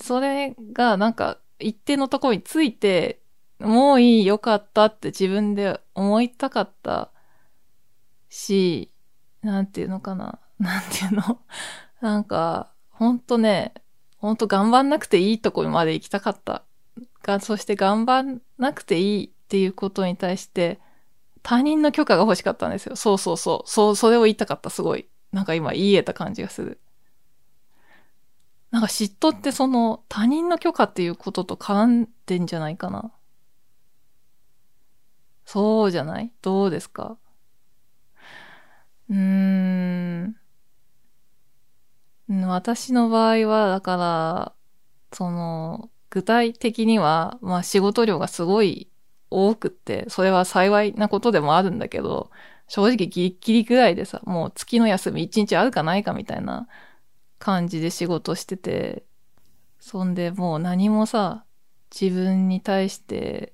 [0.00, 3.20] それがなんか一定のところについて、
[3.64, 7.10] もういい、よかったって自分で思いたかった
[8.28, 8.90] し、
[9.42, 10.38] なんていうのかな。
[10.58, 11.40] なんていうの？
[12.00, 13.74] なんか、ほんとね、
[14.18, 16.64] ほんと頑張んなくていいとこまで行きたかった。
[17.22, 20.80] が、そして頑張んなくていいっていうことに対して、
[21.42, 22.96] 他人の許可が欲しかったんですよ。
[22.96, 23.68] そうそうそう。
[23.68, 25.08] そう、それを言いたかった、すごい。
[25.32, 26.80] なんか今言えた感じがする。
[28.70, 33.12] なんか嫉妬ってその他人の許可っていうことと絡んでんじゃないかな。
[35.44, 36.32] そうじゃない？
[36.42, 37.18] どうですか？
[39.10, 39.16] うー
[40.26, 40.36] ん。
[42.28, 44.54] 私の場合は、だから、
[45.12, 48.90] その、具体的には、まあ仕事量がすごい
[49.30, 52.30] 多くって、それは幸いなことでもあるんだけど、
[52.66, 56.66] 正直ギリギリぐらいでさ、もう月の休み一日あるかないかみたいな
[57.38, 59.04] 感じで仕事してて、
[59.80, 61.44] そんでもう何もさ、
[61.92, 63.52] 自分に対して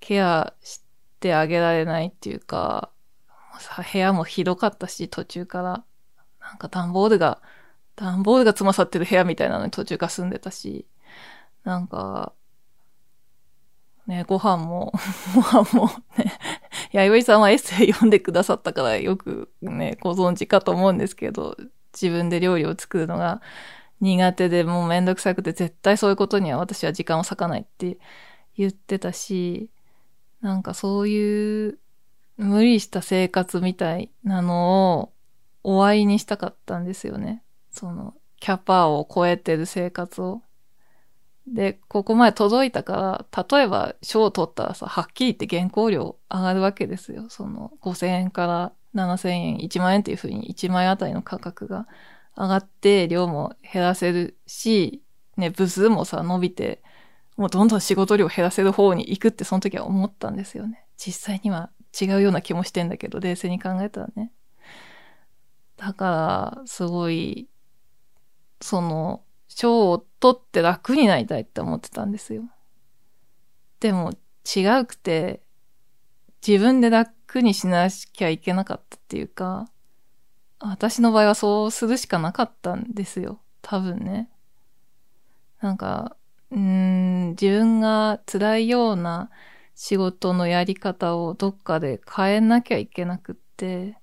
[0.00, 0.80] ケアし
[1.24, 2.90] てあげられないっていうか、
[3.92, 5.84] 部屋もひどかったし、途中から。
[6.38, 7.40] なんか段ボールが、
[7.96, 10.86] 段ボールが詰まさってる部屋みたいなのに途中から住んでたし、
[11.64, 12.34] なんか、
[14.06, 14.92] ね、ご飯も、
[15.34, 16.38] ご飯もね、
[16.92, 21.56] 弥生さんはエッセイ読んでくださったからよくね、ご存知かと思うんですけど、
[21.94, 23.40] 自分で料理を作るのが
[24.00, 27.98] 苦手でもうめんどくさくて絶対そういうことには私は時間を割かないって
[28.58, 29.70] 言ってたし、
[30.44, 31.78] なんかそういう
[32.36, 35.12] 無理した生活みたいなのを
[35.62, 37.42] 終わりにしたかったんですよね。
[37.70, 40.42] その、キャパを超えてる生活を。
[41.46, 47.30] で、ここまで届いたから、例えば賞を取ったらさ、はっきり言って原稿料上がるわけですよ。
[47.30, 51.88] その、5000円から7000円、1万円っていうふうに1万円あたりの価格が
[52.36, 55.02] 上がって、量も減らせるし、
[55.38, 56.82] ね、部数もさ、伸びて、
[57.36, 60.86] もうどんどん仕事量減らせる方に行くってその時は思ったんですよね。
[60.96, 61.70] 実際には
[62.00, 64.32] 違うような気もしてんだけど、冷静に考えたらね。
[65.76, 67.48] だから、すごい、
[68.60, 72.44] その、賞を取って楽になりたいって思ってたんですよ。
[73.80, 74.12] でも、
[74.56, 75.42] 違うくて、
[76.46, 79.68] 自分で楽にしなきゃいけなかったっていうか、
[80.60, 83.40] 私の場合はそうするしかなかったんですよ。
[83.62, 84.30] 多分ね。
[85.60, 86.16] なんか、
[86.50, 89.30] うん、自分が辛いような
[89.74, 93.98] 仕事のやり方をどっかで変えなきゃいけなくって、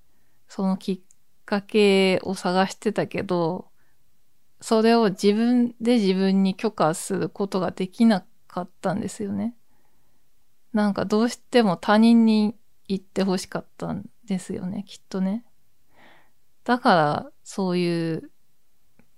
[0.47, 1.01] そのきっ
[1.45, 3.69] かけを探してたけど、
[4.59, 9.55] それを自分で自分に許可することができなかったんですよね。
[10.73, 12.55] なんかどうしても他人に
[12.87, 15.45] 言ってほしかったんですよね、きっとね。
[16.63, 18.31] だから、そういう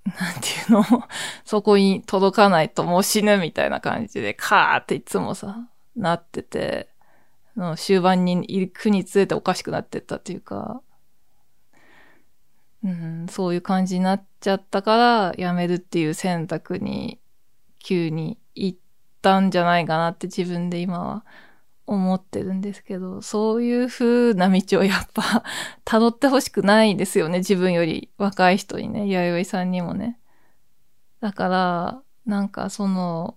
[0.06, 0.84] なんていうの？
[1.46, 6.90] そこに届かないともう死ぬみたいな感じで、カーっていつもさ、なってて、
[7.56, 10.82] の終盤に行くにつれておかしくなってったっていうか、
[12.84, 17.20] うん、そういう感じになっちゃったから、辞めるっていう選択に
[17.80, 18.80] 急に行っ
[19.22, 21.26] たんじゃないかなって自分で今は
[21.86, 25.44] 思ってるんですけど、そういう風な道をやっぱ
[25.86, 27.40] 辿ってほしくないですよね。
[27.40, 30.18] 自分より若い人にね、弥生さんにもね。
[31.20, 33.36] だから、なんかその、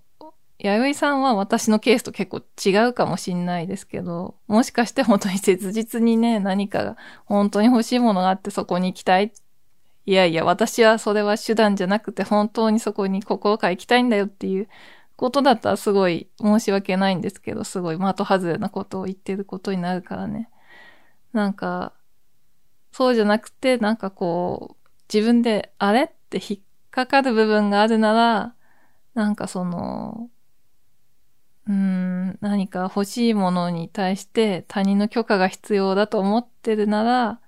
[0.59, 9.33] 弥生さんは私のケースと結構違うかもしんないですけど、もしかして本当に切実にね、何かが本当に欲しいものがあってそこに行きたい。
[10.07, 14.69] いやいや、私はそれは手段じゃなくて本当にそこに心から行きたいんだよっていう
[15.17, 20.51] ことだったらすごい申し訳ないんですけど、すごい的外れなことを言ってることになるからね。
[21.33, 21.95] なんか、
[22.93, 26.61] そうじゃなくて、なんかこう、自分であれって引っ
[26.91, 28.55] かかる部分があるなら、
[29.15, 30.31] なんかその、
[31.67, 37.41] うーん、何か欲しいものに対して他人の許可が必要だと思ってるなら、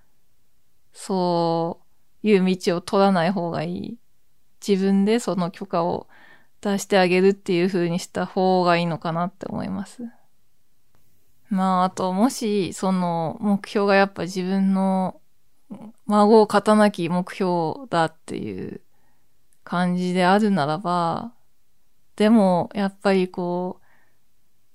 [0.93, 1.81] そ
[2.23, 3.99] ういう道を取らない方がいい。
[4.67, 6.09] 自分でその許可を
[6.61, 10.03] 出してあげるっていう風にした方がいいのかなって思います。
[11.51, 15.21] まあ、あと、もし、その目標がやっぱ自分の
[16.07, 18.81] 孫を勝たなき目標だっていう
[19.65, 21.33] 感じであるならば、
[22.17, 23.85] でも、やっぱりこう、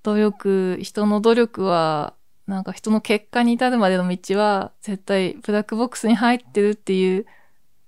[0.03, 2.15] 努力、人の努力は、
[2.47, 7.25] なんか人の結果に至るまでの道は、絶対ブラックボックスに入ってるっていう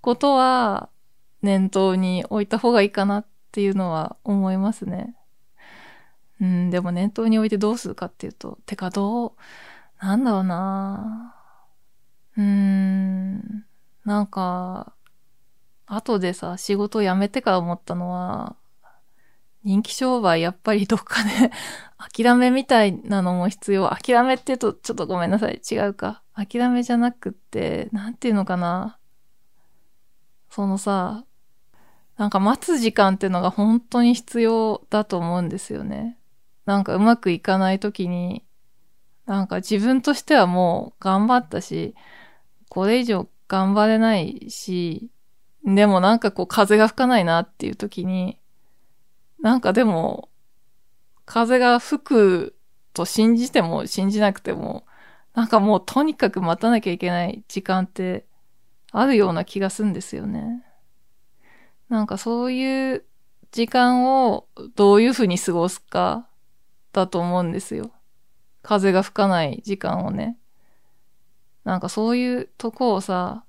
[0.01, 0.89] ことは、
[1.41, 3.25] 念頭に置いた方がいいかなっ
[3.55, 5.15] っていうのは思いますね。
[6.41, 9.31] うん、でも念頭に置いてどうするかっていうと、てかどう、
[10.01, 11.33] なんだろうな
[12.35, 13.65] うーん、
[14.03, 14.93] なんか、
[15.85, 18.57] 後でさ、仕事を辞めてから思ったのは、
[19.63, 21.29] 人気商売やっぱりどっかで
[22.13, 23.89] 諦めみたいなのも必要。
[23.89, 25.61] 諦めって言うとちょっとごめんなさい。
[25.71, 26.23] 違うか。
[26.35, 28.99] 諦めじゃなくって、なんていうのかな。
[30.49, 31.23] そのさ、
[32.17, 36.17] なんか待つ時間っていうのが本当に必要だと思うんですよね。
[36.65, 38.45] なんかうまくいかない時に、
[39.25, 41.95] なんか自分としてはもう頑張ったし、
[42.69, 45.09] これ以上頑張れないし、
[45.65, 48.39] でもなんかこう風が吹かないなっていう時に、
[49.41, 50.29] なんかでも、
[51.25, 52.55] 風が吹く
[52.93, 54.85] と信じても信じなくても、
[55.33, 58.25] なんかもうとにかく待たなきゃいけない時間って
[58.91, 60.63] あるような気がするんですよね。
[61.89, 63.05] なんかそういう
[63.51, 66.27] 時間をどういうふうに過ごすか
[66.91, 67.91] だと思うんですよ。
[68.61, 70.37] 風が吹かない時間をね。
[71.63, 73.43] なんかそういうとこをさ、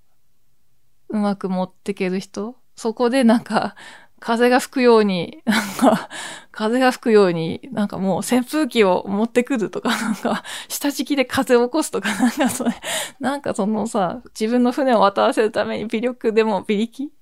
[1.08, 2.56] うまく持ってける人？
[2.74, 3.74] そこでなんか、
[4.18, 6.08] 風が吹くように、 なんか、
[6.50, 12.72] 風が吹くように、なんかもう扇風機を持ってくるとか、 なんか、下敷きで風を起こすとか、 なんかそれ、
[13.20, 17.12] なんかそのさ、自分の船を渡らせるために微力でも微力？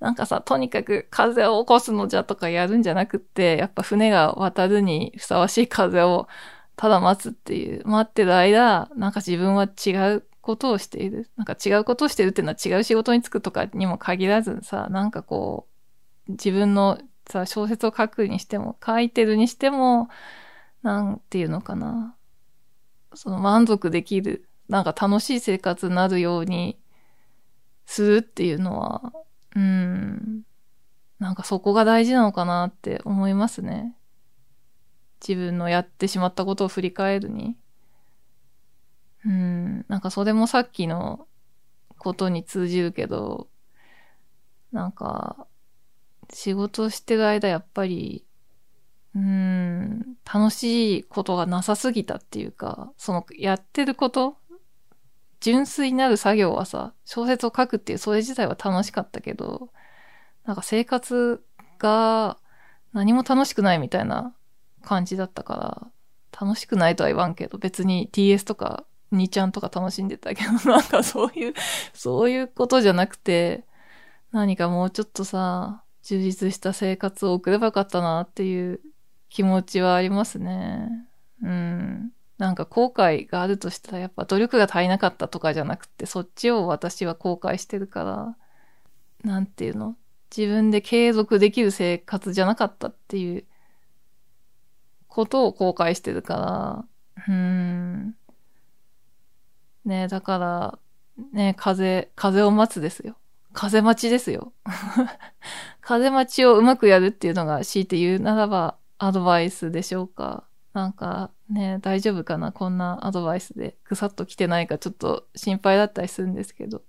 [0.00, 6.26] なんかさ、とにかく風を起こすのじゃとかやるんじゃなくって、やっぱ船が渡るにふさわしい風を
[6.76, 11.30] ただ待つっていう、待ってる間、なんか自分は違うことをしている。
[11.36, 15.71] なんか違うことをしてるっていうのは違う仕事に就くとかにも限らずさ、なんかこう、
[16.28, 16.98] 自分の
[17.28, 20.08] さ、小説を書くにしても、書いてるにしても、
[20.82, 22.16] なんていうのかな。
[23.14, 26.80] その満足できる、なんか楽しい生活になるように
[27.86, 29.12] するっていうのは、
[29.54, 30.42] うん、
[31.18, 33.96] なんかそこが大事なのかなって思いますね。
[35.26, 37.56] 自分のやってしまったことを振り返るに。
[39.24, 41.28] うん、なんかそれもさっきの
[41.96, 43.48] ことに通じるけど、
[44.72, 45.46] なんか、
[46.30, 48.24] 仕事してる間やっぱり、
[49.14, 54.36] うん、楽しいことがなさすぎたっていうか、そのやってること、
[55.40, 59.70] 純粋になる作業はさ、小説を書くっていうそれ自体は楽しかったけど、
[60.44, 61.44] なんか生活
[61.78, 62.38] が
[62.92, 64.34] 何も楽しくないみたいな
[64.82, 65.90] 感じだったか
[66.32, 71.54] ら、楽しくないとは言わんけど、別に TS とか2ちゃんとか楽しんでたけど、 なんかそういう、
[71.92, 73.64] そういうことじゃなくて、
[74.30, 78.80] 何かもうちょっとさ、充実した生活を送ればよかったなっていう
[79.28, 80.88] 気持ちはありますね。
[81.42, 82.12] うん。
[82.38, 88.36] なんか後悔があるとしたらやっぱ努力が足りなかったとかじゃなくて、そっちを私は後悔してるか
[89.24, 89.96] ら、なんていうの？
[90.36, 93.44] 自分で継続できる生活じゃなかったっていう
[95.06, 96.86] ことを後悔してるか
[97.26, 98.16] ら、うん。
[99.84, 100.78] ねだから、
[101.32, 103.16] ね風、風を待つですよ。
[103.52, 104.52] 風待ちですよ。
[105.98, 110.44] 風待ちをうまくやるっていうのが強いて言うならばアドバイスでしょうか。
[110.72, 112.50] なんかね、大丈夫かな？
[112.52, 116.82] こんなアドバイスでぐさっと来てないかちょっと心配だったりするんですけど。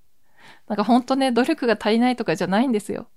[0.68, 3.08] なんかほんとね、努力が足りないとかじゃないんですよ。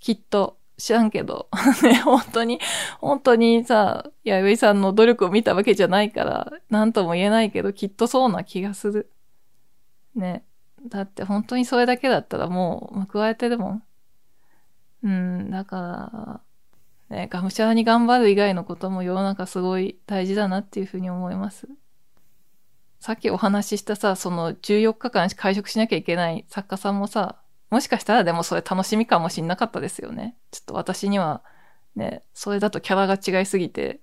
[0.00, 0.58] きっと。
[0.78, 1.48] 知らんけど、
[1.82, 2.60] ね、本当に、
[3.00, 9.12] 本当にさ、弥生さんの努力を見たわけじゃないから、なんとも言えないけど、きっとそうな気がする。
[10.14, 10.44] ね。
[10.86, 13.82] だって本当にそれだけだったらもう報われてるもん。
[15.02, 16.42] うん、だか
[17.10, 21.68] ら、ね、がむしゃらに頑張る以外のことも世の中すごい大事だなっていうふうに思います。
[23.00, 27.36] さっきお話ししたさ、その14日間会食しなきゃいけない作家さんもさ、
[27.70, 30.36] もしかしたらでもそれ楽しみかもしんなかったですよね。
[30.50, 31.42] ちょっと私には
[31.96, 34.00] ね、それだとキャラが違いすぎて、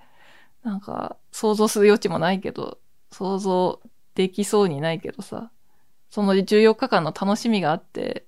[0.63, 2.79] なんか想像する余地もないけど、
[3.11, 3.81] 想像
[4.15, 5.51] できそうにないけどさ、
[6.09, 8.25] その14日間の楽しみがあって、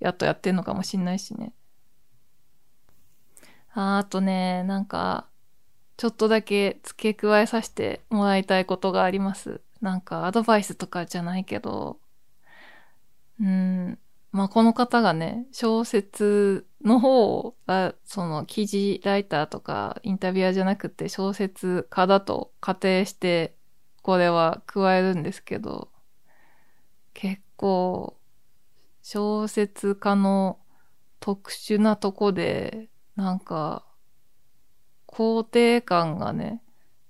[0.00, 1.54] やっとやってんのかもしんないしね。
[3.74, 5.28] ああとね、なんか、
[5.96, 9.60] ちょっとだけ付け加えさせてもらいたいことがあります。
[9.80, 11.98] なんかアドバイスとかじゃないけど、
[13.40, 13.98] うん、
[14.32, 23.56] まあ、この方がね、小説の方が、その記事ライターとかインタビュアーじゃなくて小説家だと仮定して、
[24.02, 25.90] これは加えるんですけど、
[27.12, 28.16] 結構、
[29.02, 30.58] 小説家の
[31.20, 33.84] 特殊なとこで、なんか、
[35.06, 36.60] 肯定感がね、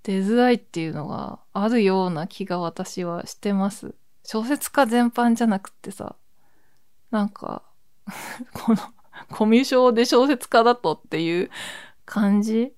[0.03, 3.95] 出づらいっていうのがあるような気が私はしてます。
[4.23, 6.17] 小説家全般じゃなくってさ、
[7.11, 7.63] なんか、
[8.53, 8.79] この、
[9.31, 11.51] コミュ障で小説家だとっていう
[12.05, 12.75] 感じ？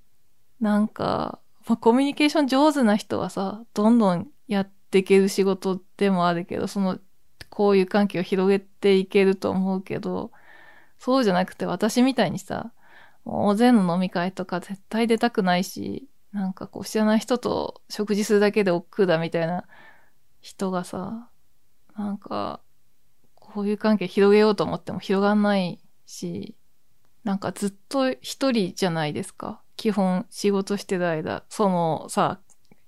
[0.61, 6.99] なんか、まあ、コミュニケーション上手な人はさ、どんどんやっていける仕事でもあるけど、その、
[7.51, 10.31] こういう関係を広げていけると思うけど、
[10.99, 12.73] そうじゃなくて私みたいにさ、
[13.27, 19.65] 大勢の飲み会とか絶対出たくないし、なんかこう知らない人と食事するだけで億劫だみたいな
[20.41, 21.29] 人がさ、
[21.97, 22.61] なんか
[23.35, 26.55] こういう関係広げようと思っても広がんないし、
[27.25, 29.61] なんかずっと一人じゃないですか。
[29.77, 31.43] 基本仕事してる間。
[31.49, 32.39] そのさ、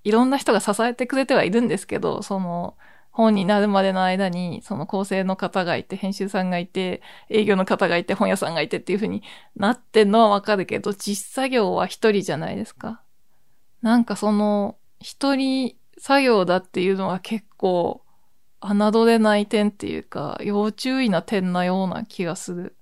[0.05, 2.76] いろんな人が支えてくれてはいるんですけど、その
[3.18, 9.24] 本になるまでの間に、その構成の方がいて、編集さんがいて、営業の方がいて、本屋さんがいてっていう風に
[9.56, 13.02] なってんのはわかるけど、実作業は一人じゃないですか。
[13.82, 18.04] なんかその、一人作業だっていうのは結構、
[18.60, 22.76] 侮れない点っていうか、要注意な点なような気がする。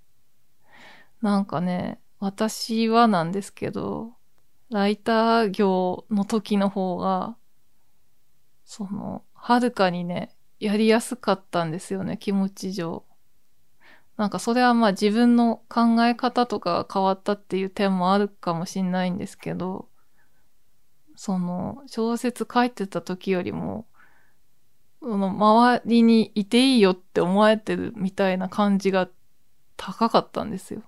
[1.22, 4.12] なんかね、私はなんですけど、
[4.68, 7.38] ライター業の時の方が、
[8.66, 13.04] その、はるかにね、やりやすかったんですよね、気持ち上。
[14.16, 19.88] なんかそれはまあ自分の考え方とかが変わったっていう点もあるかもしんないんですけど、
[21.14, 23.86] その小説書いてた時よりも、
[25.00, 29.08] その周りにいていいよって思われてるみたいな感じが
[29.76, 30.82] 高かったんですよ。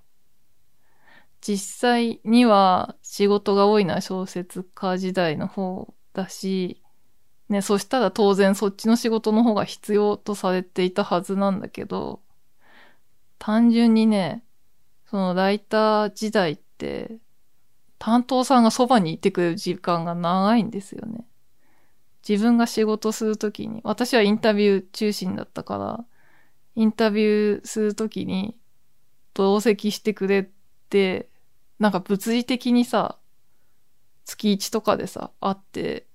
[1.40, 6.82] 実際には仕事が多いのは小説家時代の方だし、
[7.48, 12.20] ね、そしたら当然そっちの仕事の方が必要とされていたはずなんだけど、
[13.38, 14.44] 単純にね、
[15.06, 17.18] そのライター時代って、
[17.98, 21.26] 担当さんがそばにいてくれる時間が長いんですよね。
[22.28, 26.04] 自分が仕事するときに、私はインタビュー中心だったから、
[26.74, 28.56] インタビューするときに
[29.34, 30.50] 同席してくれ
[30.90, 31.30] て、
[31.78, 33.18] なんか物理的にさ、
[34.24, 36.07] 月1とかでさ、会って、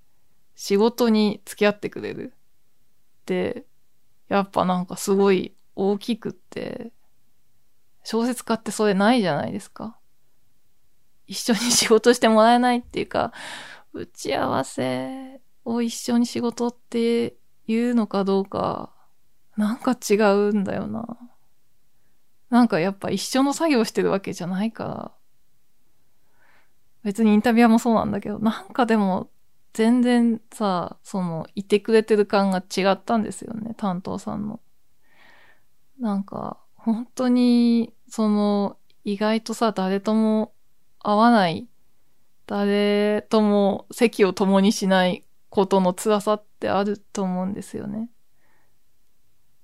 [0.56, 2.34] 仕事に付き合ってくれる。
[3.26, 3.66] で、
[4.30, 6.92] やっぱなんかすごい大きくって、
[8.04, 9.98] 小説家ってそれないじゃないですか。
[11.28, 13.32] 一緒に仕事してもらえないっていうか、
[13.94, 17.36] 打ち合わせを一緒に仕事って
[17.68, 18.92] 言うのかどうか、
[19.56, 21.18] なんか違うんだよな。
[22.50, 25.12] なんかやっぱ一緒の作業してるわけじゃないから。
[27.04, 29.30] 別にインタビュアーもそうなんだけど、なんかでも
[29.74, 34.60] 全然さ、その、いてくれてる感が違ったんですよね、担当さんの。
[36.00, 40.54] なんか、本当に、その、意外とさ、誰とも
[41.00, 41.68] 会わない、
[42.46, 48.10] 誰とも席を共にしないことの辛さってあると思うんですよね。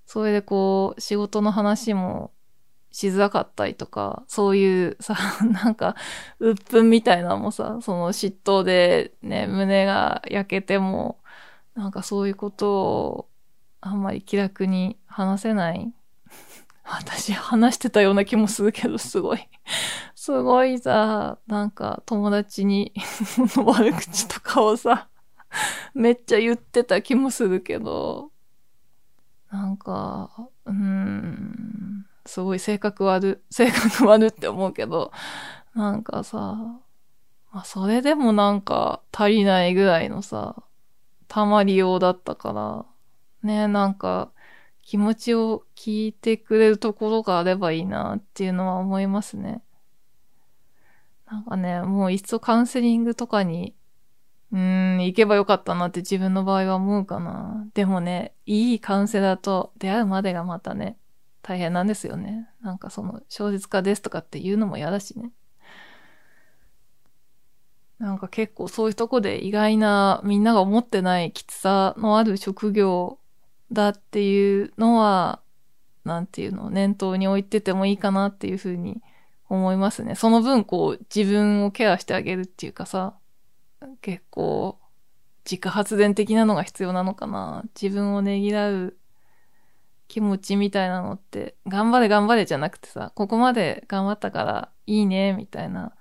[0.06, 2.34] それでこう、仕事の話も
[2.92, 5.16] しづらかったりとか、そういうさ、
[5.46, 5.96] なんか、
[6.40, 11.20] 鬱憤みたいなのもさ、その嫉妬でね、胸が焼けても、
[11.76, 13.30] なんかそういうことを
[13.82, 15.94] あんまり気楽に話せない。
[16.84, 19.48] 私話してたような気もするけど、すごい。
[20.16, 22.94] すごいさ、なんか友達に
[23.66, 25.10] 悪口とかをさ
[25.94, 28.32] めっちゃ言ってた気もするけど、
[29.52, 35.12] なんか、うーん、すごい性格悪、 性格悪って思うけど、
[35.74, 36.80] なんかさ、
[37.52, 40.64] まあそれでもなんか足りないぐらいのさ、
[41.28, 42.86] たまりようだったから、
[43.44, 44.32] ね、なんか
[44.84, 49.62] 気持ちを聞いてくれるところがあればいいなっていうのは思いますね。
[51.28, 53.76] なんかね、もういっそカウンセリングとかに、
[54.52, 57.68] うーん、行けばよかったなって自分の場合は思うかな。
[57.76, 60.98] でもね、いいカウンセラーと出会うまでがまたね、
[61.50, 62.48] 大変なんですよね。
[62.62, 65.32] なんかその、小説家ですとかって言うのも嫌だしね。
[67.98, 73.18] なんか結構そういうとこで意外なみんなが思ってないきつさのある職業
[73.72, 75.42] だっていうのは、
[76.06, 79.02] なんていうの、念頭に置いててもいいかなっていうふうに
[79.50, 80.14] 思いますね。
[80.14, 83.18] その分こう自分をケアしてあげるっていうかさ、
[84.02, 84.78] 結構
[85.46, 87.64] 自家発電的なのが必要なのかな。
[87.82, 88.96] 自分をねぎらう
[90.10, 95.96] 気持ちみたいなのって、頑張れ頑張れじゃなくてさ、ここまで頑張ったからいいね、みたいな、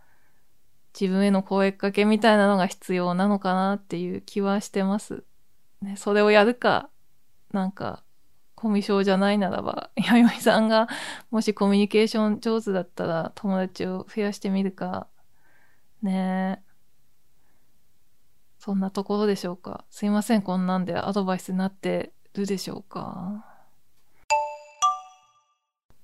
[0.98, 5.24] 自分への声かけみたいなのが必要なのかなっていう気はしてます。
[5.82, 6.90] ね、それをやるか、
[7.52, 8.02] なんか、
[8.54, 10.88] コミュ障じゃないならば、 弥生さんが
[11.30, 15.06] もしコミュニケーション上手だったら友達を増やしてみるか、
[16.02, 16.68] ねえ。
[18.58, 19.84] そんなところでしょうか。
[19.90, 23.47] すいません、こんなんでアドバイスになってるでしょうか。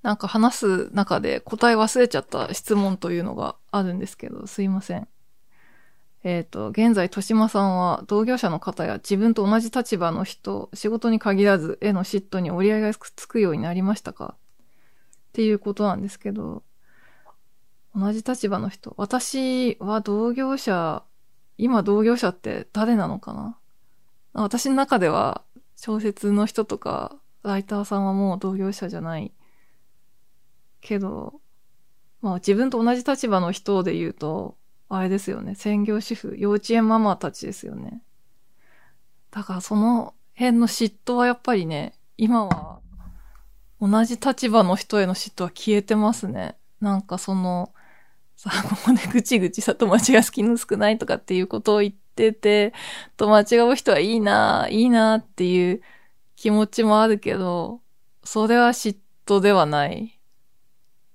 [0.04, 5.08] なんか話す中で答え忘れちゃった質問というのがあるんですけど、すいません。
[6.24, 14.34] えっ、ー、と、現在、豊島さんは同業者の方や自分と同じ立場の人、仕事に限らず、絵の嫉妬に折り合いがつくようになりましたか？
[14.34, 14.36] っ
[15.32, 16.64] ていうことなんですけど、
[17.94, 18.92] 同じ立場の人。
[18.98, 21.02] 私は同業者、
[21.56, 23.56] 今同業者って誰なのかな？
[24.34, 25.44] 私の中では
[25.76, 29.32] 小説の人とか、ライターさんはもう同業者じゃない。
[30.84, 31.40] けど、
[32.20, 34.56] まあ自分と同じ立場の人で言うと、
[34.88, 35.54] あれですよね。
[35.54, 38.02] 専業主婦、幼稚園ママたちですよね。
[39.30, 42.80] だからその辺の嫉妬はやっぱりね、今は
[43.80, 46.56] 同じ立場の人への嫉妬は消えてますね。
[46.80, 47.72] なんかその、
[48.36, 52.74] さ、ここで ぐちぐちさ、友達が好きの少ないとかっていうことを言ってて、
[53.16, 55.82] 友達が多い人はいいな、いいなっていう
[56.36, 57.80] 気持ちもあるけど、
[58.22, 60.20] それは嫉妬ではない。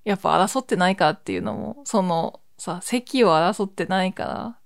[0.04, 4.60] やっぱ争ってないかっていうのも、その、さ、席を争ってないか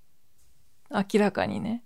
[0.89, 1.83] ら、明らかにね、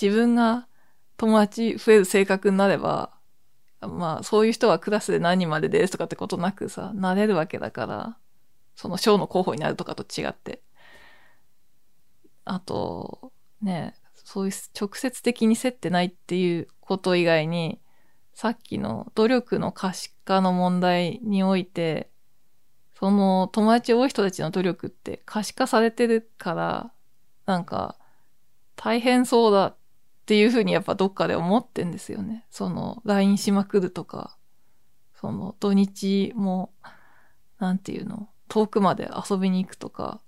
[0.00, 0.68] 自分が
[1.16, 3.12] 友達増える性格になれば、
[3.80, 8.16] まあ、そういう人はクラスで何人までですとかってことなくさ、なれるわけだから、
[8.74, 10.62] その賞の候補になるとかと違って。
[12.44, 17.80] あと、ね、そういう直接的に競ってないっていうこと以外に、
[18.34, 22.10] さっきの努力の可視化の問題において、
[22.98, 26.92] その友達多い人たちの努力って可視化されてるから、
[27.44, 27.98] なんか、
[28.74, 29.76] 大変そうだっ
[30.26, 32.46] ていうふうにやっぱどっかで思ってんですよね。
[32.50, 34.38] その、LINE しまくるとか、
[35.14, 36.72] その、土日も、
[37.58, 40.22] なんていうの、遠くまで遊びに行くとか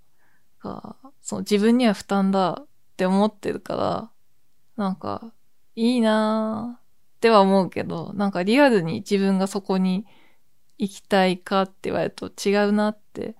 [0.63, 2.67] が、その自分には負担だっ
[2.97, 4.11] て思ってるから、
[4.77, 5.33] なんか、
[5.75, 10.07] いいなーっては思うけど、なんかリアルに自分がそこに
[10.79, 13.35] 行きたいかって言われると違うなって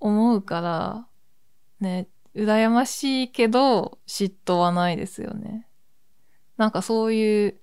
[0.00, 1.06] 思うから、
[1.80, 5.66] ね、羨ましいけど嫉妬はないですよね。
[6.56, 7.60] なんかそういう、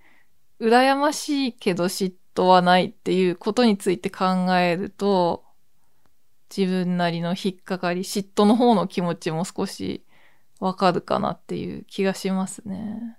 [0.60, 4.26] 羨ましいけど嫉妬はないっていうことについて考
[4.56, 5.44] えると、
[6.56, 10.06] 自分なりの引っかかり、嫉妬の方の気持ちも少し
[10.60, 13.18] わかるかなっていう気がしますね。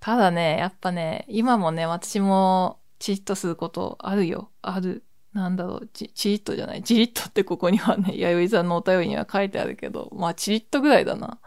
[0.00, 4.50] ただね、やっぱね、今もね、私もチリッとすることあるよ。
[4.62, 5.04] ある。
[5.34, 6.82] なんだろう、チチリッとじゃない。
[6.82, 11.38] チリッとってここにはね、弥生さんのお便りには書いてあるけど、まあチリッとぐらいだな。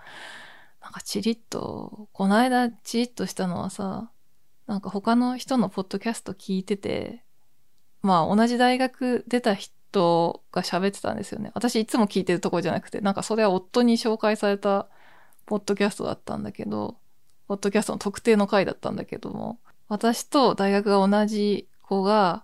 [0.83, 4.11] なんかチリッと、この間チリッとしたのはさ、
[4.67, 7.23] なんか他の人のポッドキャスト聞いてて、
[8.03, 11.49] まあ同じ大学出た人が喋ってたんですよね。
[11.55, 14.89] 私いつも聞いてるとこじゃなくて、なんかそれは夫に紹介された
[15.47, 16.99] ポッドキャストだったんだけど、
[17.47, 19.59] ポッドキャストの特定の回だったんだけども、
[19.89, 22.43] 私と大学が同じ子が、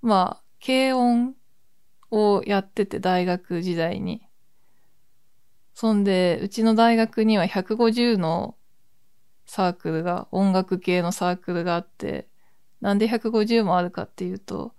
[0.00, 1.34] まあ、軽音
[2.10, 4.22] をやってて、大学時代に。
[5.74, 8.56] そんで、うちの大学には150の
[9.46, 12.28] サークルが、音楽系のサークルがあって、
[12.80, 14.74] なんで150もあるかっていうと、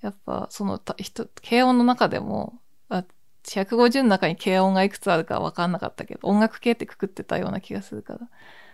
[0.00, 3.04] やっぱ、その人、軽音の中でも、あ
[3.44, 8.28] 150の中に軽音がいくつあるかわかんなかったけど、音楽系ってくくってたような気がするから。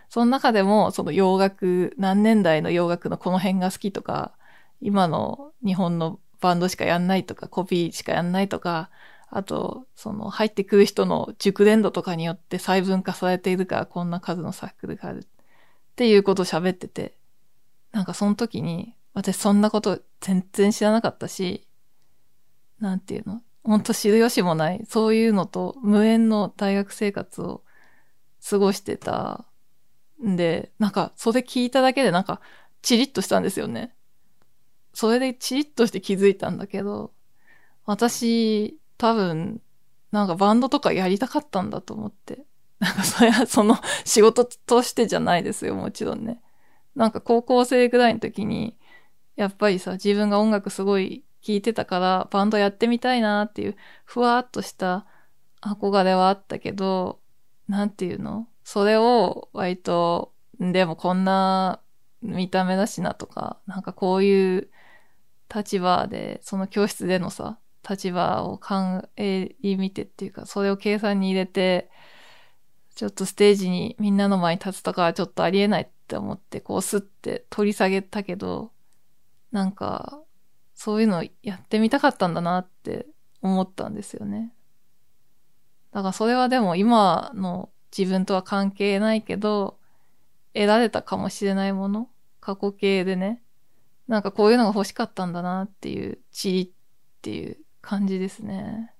[0.09, 4.33] その中でも、その洋楽、何年代の洋楽のこの辺が好きとか
[4.81, 8.89] 今の日本のバンドしかやんないとか、コピーしかやんないとか、
[9.29, 15.27] あと、その入ってくる人の熟練度とかによって細分化されているからこんな数のサークルがあるっ
[15.95, 17.13] ていうことを喋ってて、
[17.91, 21.67] なんかその時に私そんなこと全然知らなかったし、
[22.79, 23.41] なんていうの？
[23.63, 27.61] ほんと知る由もない、そういうのと無縁の大学生活を
[28.49, 29.45] 過ごしてた
[30.25, 32.41] んで、なんかそれ聞いただけでなんか
[32.81, 33.93] チリッとしたんですよね。
[34.93, 37.11] それでチリッとして気づいたんだけど、
[37.85, 39.61] 私多分
[40.11, 42.45] なんかバンドとかやりたかったんだと思って。
[42.79, 46.41] なんかそれはその仕事としてじゃないですよ、もちろんね。
[46.95, 48.77] なんか高校生ぐらいの時に、
[49.35, 55.05] やっぱりさ、自分が音楽すごい聴いてたから、バンドやってみたいなっていう、ふわーっとした
[55.61, 57.19] 憧れはあったけど、
[57.67, 58.47] なんていうの？
[58.71, 61.81] それを割と、でもこんな
[62.21, 64.69] 見た目だしなとか、なんかこういう
[65.51, 67.57] 立場で、その教室でのさ、
[67.89, 71.89] 立場を考えみてっていうか、それを計算に入れて、
[72.93, 78.71] ちょっとステージにみんなの前に立つとかはちょっとありえないって思って、こうスッて取り下げたけど、
[79.51, 80.21] なんか、
[80.75, 83.07] そういうのやってみたかったんだなって
[83.41, 84.53] 思ったんですよね。
[85.91, 89.77] だからそれはでも今の自分とは関係ないけど、
[90.53, 92.09] 得られたかもしれないもの
[92.39, 93.41] 過去形でね。
[94.07, 96.69] なんかこういうのが欲しかったんだなっていう、チリっ
[97.21, 98.91] ていう感じですね。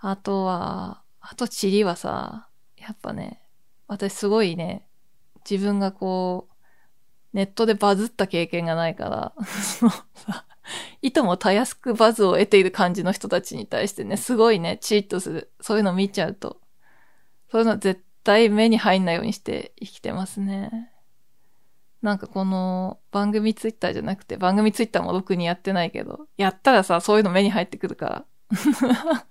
[0.00, 2.48] あとは、あとチリはさ、
[2.78, 3.42] やっぱね、
[3.86, 4.86] 私すごいね、
[5.48, 6.54] 自分がこう、
[7.36, 9.92] ネットでバズった経験がないから、その、
[11.02, 15.52] いともたやすくバズを得ている感じの人たちに対してね、すごいね、チーッとする。
[15.60, 16.60] そういうの見ちゃうと。
[17.50, 20.92] そういうの絶対目に入んないようにして生きてますね。
[22.02, 28.24] なんかこの番組ツイッターじゃなくて、番組ツイッターもろくにやってないけど、やったらさ、そういうの目に入ってくるから。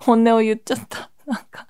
[0.00, 1.10] 本音を言っちゃった。
[1.26, 1.66] なんか、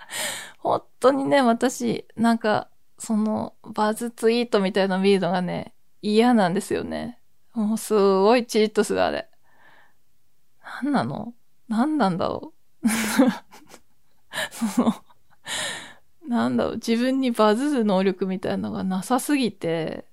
[0.58, 7.20] 本当にね、私、なんか、その、バズツイートみたいなの見るのがね、嫌なんですよね。
[7.54, 9.28] もうすごいチリッとするあれ。
[10.82, 11.34] なんなの？
[11.68, 12.86] なんなんだろう？
[14.50, 14.94] その、
[16.28, 20.06] なんだろう、自分にバズる能力みたいなのがなさすぎて、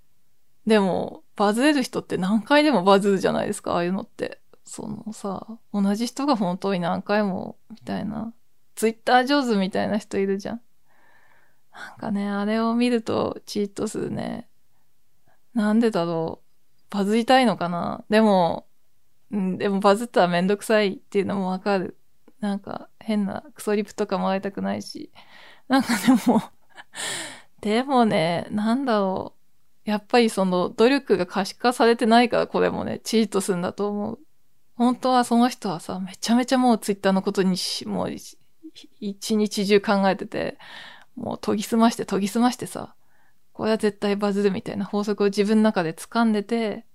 [0.65, 4.41] でも、バズれる人って何回でもバズるじゃないですか、ああいうのって。
[4.65, 8.33] そのさ、同じ人が本当に何回も、みたいな。
[8.75, 10.61] ツイッター上手みたいな人いるじゃん。
[11.73, 14.47] なんかね、あれを見るとチートするね。
[15.53, 16.49] なんでだろう。
[16.89, 18.67] バズりたいのかなでも、
[19.31, 21.97] うん、でもバズったらめんどくさいっていうのもわかる。
[22.39, 25.11] なんか変なクソリプとかもらいたくないし。
[25.67, 26.41] なんかでも
[27.61, 29.33] でもね、なんだろ
[29.85, 29.89] う。
[29.89, 34.19] やっぱりその努力が可視化されてないからこれもね、チートするんだと思う。
[34.75, 38.11] 本当はその人はさ、めちゃめちゃもうツイッターのことにし、もう
[38.99, 40.57] 一日中考えてて、
[41.15, 42.95] もう研ぎ澄まして研ぎ澄ましてさ、
[43.51, 46.85] これは絶対バズるみたいな法則を自分の中で掴んでて、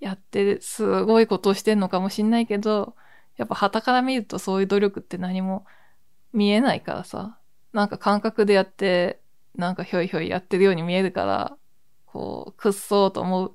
[0.00, 2.96] やってすごいことをしてんのかもしんないけど、
[3.40, 5.64] やっぱ旗から見るとそういう努力って何も
[6.34, 7.38] 見えないからさ、
[7.72, 9.18] なんか感覚でやって、
[9.56, 11.56] なんかひょいひょいやってるように見えるから、
[12.04, 13.54] こう、くっそうと思う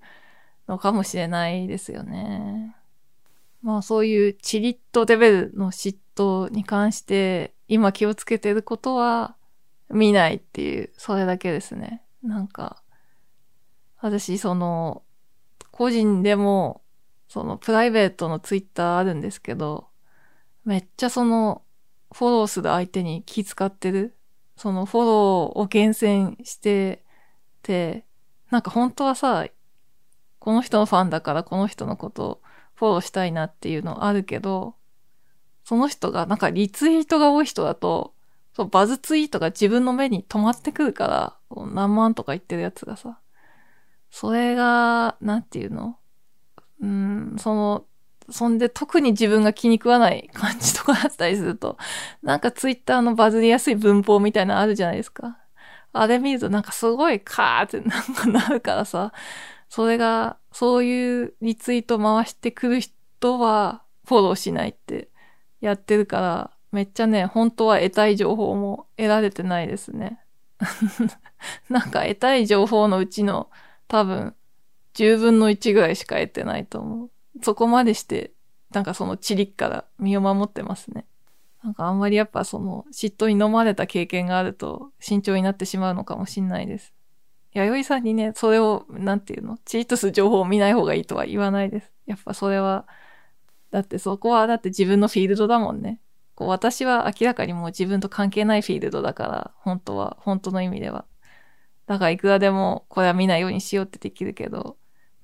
[0.68, 2.76] のかもしれないですよね。
[3.62, 9.36] まあそういうチリッとレベルの嫉妬に関して今気をつけてることは
[9.92, 12.02] 見ないっていう、それだけですね。
[12.24, 12.82] なんか、
[14.02, 15.04] 私その、
[15.70, 16.82] 個人でも、
[17.28, 19.88] そのプライベートのツイッターあるんですけど、
[20.64, 21.64] めっちゃその、
[22.12, 24.16] フォローする相手に気使ってる。
[24.56, 25.12] そのフォロー
[25.60, 27.04] を厳選して
[27.62, 28.06] て、
[28.52, 29.46] なんか本当はさ、
[30.40, 32.42] この人のファンだからこの人のことを
[32.76, 34.76] フォローしたいなっていうのあるけど、
[35.66, 38.14] その人がなんかリツイートが多い人だと、
[38.56, 41.08] そうバズツイートが自分の目に止まってくるか
[41.52, 43.20] ら、何万とか言ってるやつがさ、
[44.10, 45.98] それが、なんていうの？
[46.82, 47.86] うん、その、
[48.30, 51.78] そんで特に自分が気に食わない感じとかだったりすると、
[52.24, 55.38] なんかツイッターのバズりやすい文法みたいなのあるじゃないですか。
[55.94, 59.14] あれ見るとなんかすごいカーってなんかなるからさ、
[59.70, 65.10] それが、そういうリツイート回してくる人はフォローしないって
[65.62, 70.20] やってるから、めっちゃね、本当は得たい情報も得られてないですね。
[71.70, 73.50] なんか得たい情報のうちの
[73.88, 74.36] 多分
[74.96, 77.10] 10分の1ぐらいしか得てないと思う。
[77.42, 78.32] そこまでして、
[78.72, 81.06] なんかそのチリッから身を守ってますね。
[81.64, 86.94] なんかあんまりやっぱその嫉妬に飲まれた経験があると慎重になってしまうのかもしんないです。
[87.54, 91.92] 弥生さんにね、それを、なんていうの、チートす情報を見ない方がいいとは言わないです。
[92.06, 92.86] やっぱそれは、
[93.72, 96.02] だってそこはだって自分のフィールドだもんね。
[96.36, 101.06] こう私は明らかにもう自分と関係ないフィールドだから、本当は、本当の意味では。
[101.88, 104.76] だからいくらでもこれは見ないようにしようってできるけど、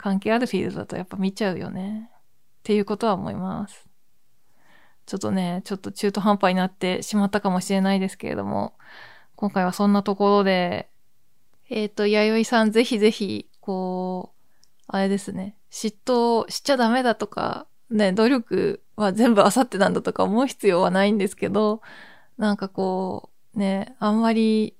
[0.01, 2.09] 関係あるフィールドだとやっぱ見ちゃうよね。
[2.11, 2.15] っ
[2.63, 3.87] ていうことは思います。
[5.05, 8.73] ちょっとね、ちょっと中途半端になってしまったかもしれないですけれども、
[9.35, 10.89] 今回はそんなところで、
[11.69, 21.81] えっ、ー、と、弥生さんぜひぜひ、こう、あれですね、嫉妬しちゃダメだとか、ね、努力は全部あさってなんだとか思う必要はないんですけど、
[22.37, 24.75] なんかこう、ね、あんまり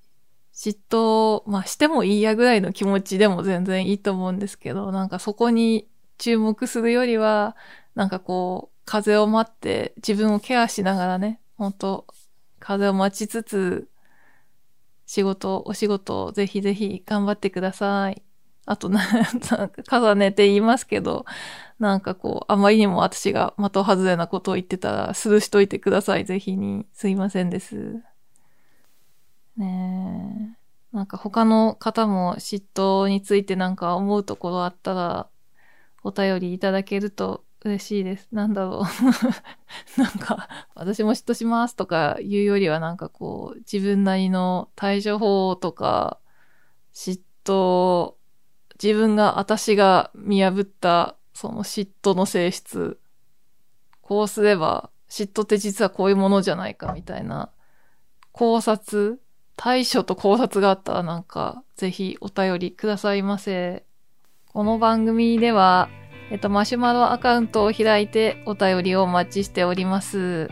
[0.54, 5.88] 嫉妬、まあしてもいいやぐらいの気持ちでも全然いいと思うんですけど、なんかそこに
[6.18, 7.56] 注目するよりは、
[7.96, 12.08] なんかこう、風を待って自分をケアしながらね、本当
[12.60, 13.90] 風を待ちつつ、
[15.06, 18.22] 仕事、お仕事をぜひぜひ頑張ってください。
[18.66, 21.26] あとな、んか重ねて言いますけど、
[21.80, 26.86] なんかこう、あまりにも私が的外れなことを言ってたら、スルーしといてください、ぜひに。
[26.94, 28.11] すいませんです。
[29.58, 30.56] ね
[30.94, 30.96] え。
[30.96, 35.30] なんか他の方も嫉妬についてなんか思うところあったら、
[36.04, 38.28] お便りいただけると嬉しいです。
[38.32, 38.82] なんだろう。
[40.02, 46.20] なんか、私も嫉妬しますとか言うよりはなんかこう、自分なりの対処法とか、
[46.94, 48.16] 嫉妬、
[48.82, 53.00] 自分が、私が見破ったその嫉妬の性質、
[54.02, 57.52] こうすれば、嫉妬って実はこういうものじゃないかみたいな
[58.32, 59.22] 考察
[59.56, 63.86] 対処と考察があったらなんか、ぜひお便りくださいませ。
[64.48, 65.90] この番組では、
[66.32, 70.50] えっと、マシュマロアカウントを開いてお便りをお待ちしております。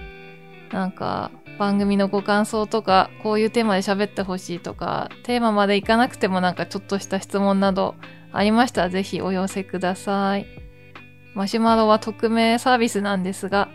[0.72, 7.96] なんか、番組のご感想とか、こういうテーマで喋ってほしいとか、テーマまでいかなくてもなんかちょっとした質問など
[8.32, 10.46] ありましたらぜひお寄せください。
[11.34, 13.70] マシュマロは匿名サービスなんですが、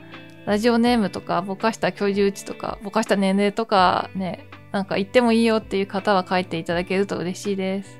[0.46, 7.96] ラジオネームとか、ぼかした居住地とか、ぼかした年齢とかね、なんか言ってもいいよっていう方は書いていただけると嬉しいです。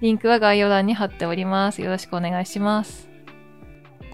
[0.00, 1.80] リンクは概要欄に貼っております。
[1.80, 3.08] よろしくお願いします。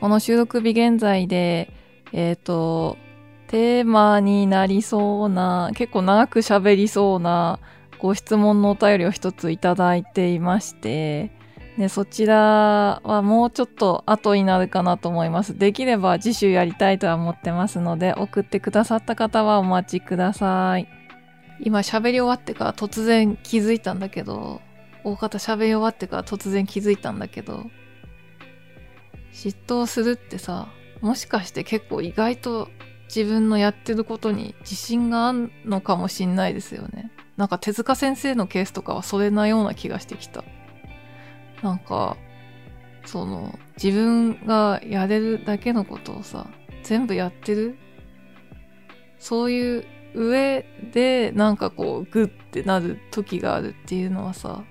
[0.00, 1.72] この収録日現在で、
[2.12, 2.98] えっ、ー、と、
[3.46, 7.58] テーマになりそうな、結構長く喋りそうな
[7.98, 11.30] ご質問のお便りを一ついただいていまして、
[11.78, 15.56] ね、そちらはもうちょっと後になるかなと思います。
[15.56, 21.03] できれば次週やりたいとは思ってますので、送ってくださった方はお待ちください。
[21.64, 24.60] 今喋り終わってから突然気づいたんだけど、
[25.02, 27.70] 大方喋り終わってから突然気づいたんだけど、
[29.32, 30.68] 嫉妬するってさ、
[31.00, 32.68] もしかして結構意外と
[33.08, 37.10] 自分のやってることに自信があんのかもしんないですよね。
[37.36, 40.44] なんか手塚先生のケースとかはそれなような気がしてきた。
[41.62, 42.16] なんか、
[43.06, 46.46] その、自分がやれるだけのことをさ、
[46.82, 47.76] 全部やってる？
[49.18, 49.84] そういう
[50.14, 54.64] 上で、なんかこう、グッてなる時があるっていうのはさ、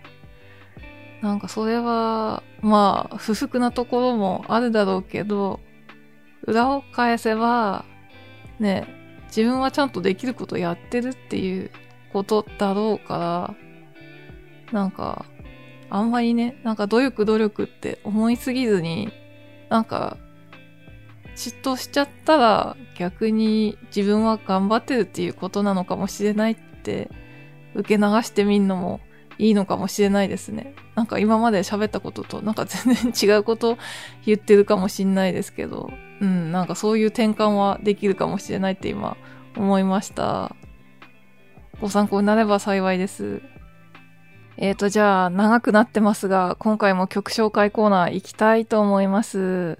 [1.21, 5.59] なんかそれは、まあ、不服なところもあるだろうけど、
[6.43, 7.85] 裏を返せば、
[8.59, 8.87] ね、
[9.27, 11.71] 自分はちゃんとできることやってるっていう
[12.11, 13.55] ことだろうか
[14.71, 15.25] ら、なんか、
[15.89, 19.11] あんまりね、なんか努力努力って思いすぎずに、
[19.69, 20.17] なんか
[21.35, 27.09] 嫉妬しちゃったら逆に自分は頑張ってるっていうことなのかもしれないって
[27.75, 28.99] 受け流してみんのも
[29.39, 30.75] いいのかもしれないですね。
[30.95, 33.77] なんか今まで喋ったこととなんか全然違うこと
[34.25, 35.89] 言ってるかもしんないですけど、
[36.21, 39.17] うん、なんかそういう転換はできるかもしれないって今
[39.55, 40.55] 思いました。
[41.81, 43.41] ご参考になれば幸いです。
[44.57, 49.77] えっ、ー、と、じゃあ長くなってますが、今回も曲紹介コーナー行きたいと思います。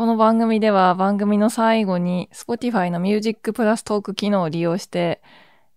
[0.00, 5.20] この番組では番組の最後に Spotify の Music プラストーク機能を利用して、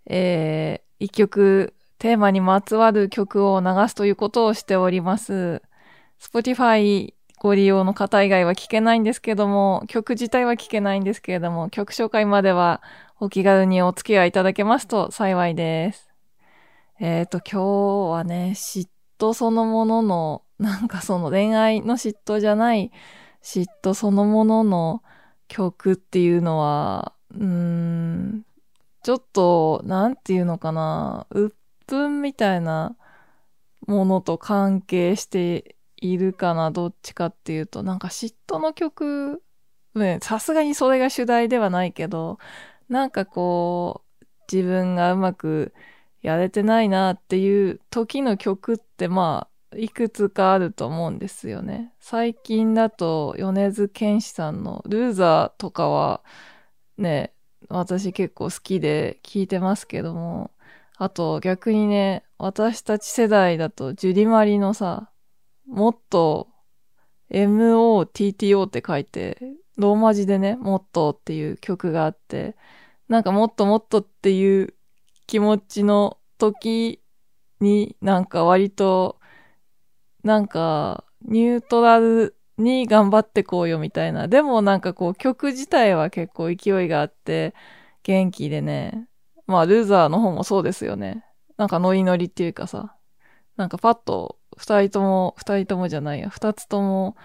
[0.05, 5.61] えー、一曲テーマにまつわる曲を流すということをしております。
[6.21, 12.81] Spotify ご利用の方以外は聞けないんですけども、曲自体は聞けないんですけれども、曲紹介までは
[13.19, 16.09] お気軽にお付き合いいただけますと幸いです。
[17.01, 18.87] えっ、ー、と、今日はね、嫉
[19.19, 22.93] 妬そのものの、なんかその恋愛の嫉妬じゃない
[23.43, 25.03] 嫉妬そのものの
[25.47, 28.45] 曲っていうのは、うーん、
[29.03, 31.55] ちょっと、なんていうのかな、鬱
[31.87, 32.95] 憤みたいな
[33.87, 39.43] ものと関係しているかな、どっちかっていうと、なんか嫉妬の曲、
[39.95, 42.39] ね、さすがにそれが主題ではないけど、
[42.89, 45.73] なんかこう、自分がうまく
[46.21, 51.93] やれてないなっていう時の曲ってまあ、いくつかあると思うんですよね。
[51.99, 56.23] 最近だと米津玄師さんのルーザーとかは
[56.97, 57.33] ね、
[57.69, 60.51] 私結構好きで聞いてますけども、
[60.97, 65.09] あと逆にね、私たち世代だとジュディマリのさ、
[65.65, 66.49] もっと
[67.31, 69.37] MOTTO って書いて、
[69.77, 72.55] ローマ字でね、もっとっていう曲があって、
[73.07, 74.75] なんかもっともっとっていう
[75.25, 77.01] 気持ちの時
[77.59, 79.19] になんか割と、
[80.23, 84.27] なんかニュートラルに頑張ってこうよみたいな。
[84.27, 87.53] でもなんかこう曲自体は結構勢いがあって
[88.03, 89.07] 元気でね。
[89.47, 91.25] まあルーザーの方もそうですよね。
[91.57, 92.95] なんかノリノリっていうかさ。
[93.55, 96.29] なんかパッと二人とも、二人ともじゃないや。
[96.29, 97.15] 二つとも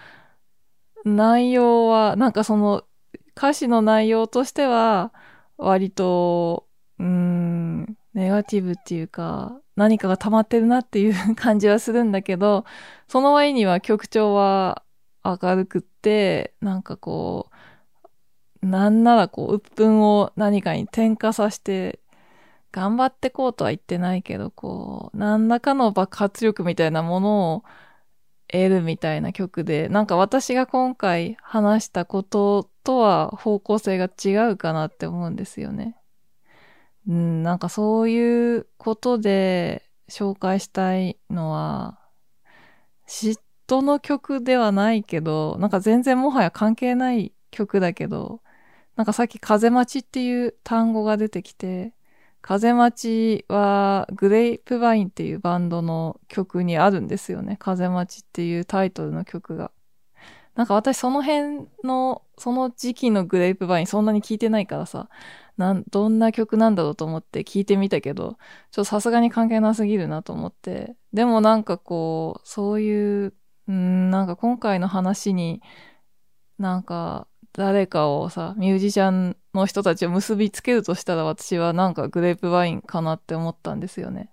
[1.05, 2.83] 内容は、なんかその
[3.35, 5.13] 歌詞の内容としては
[5.57, 6.67] 割と、
[6.99, 12.65] うーん、ネガティブっていうか、何かが溜まってるなっていう 感じはするんだけど、
[13.07, 14.83] その割には曲調は
[15.23, 17.49] 明るくって、なんかこ
[18.61, 22.01] う、なんならこう、鬱憤を何かに転化させて、
[22.71, 27.63] 頑張ってこうとは言ってないけど、こう、何らかの爆発力みたいなものを
[28.51, 35.98] 得るみたいな曲で、なんか私が今回話したこととは方向性が違うかなって思うんですよね。
[37.09, 41.99] うん、なんかそういうことで紹介したいのは、
[43.07, 48.41] 嫉トの曲ではないけど、なんか全然もはや関係ない曲だけど、
[48.95, 51.93] なんかさっき風待ちっていう単語が出てきて、
[52.41, 57.57] 風待ちはグレイプバインっていうバンドの曲にあるんですよね。
[57.59, 59.71] 風待ちっていうタイトルの曲が。
[60.55, 65.09] なんか私その辺の、その時期のグレイプバインそんなに聞いてないからさ、
[65.59, 68.37] なん、どんな曲なんだろうと思って聞いてみたけど、
[68.71, 70.95] ちょっとさすがに関係なすぎるなと思って。
[71.13, 73.33] でもなんかこう、そういう
[73.69, 75.61] うん、なんか今回の話に、
[76.57, 84.31] なんか誰かをさ、ミュージシャンの人たちを結びつけるとしたら私はなんかグレープワインかなって思ったんですよね。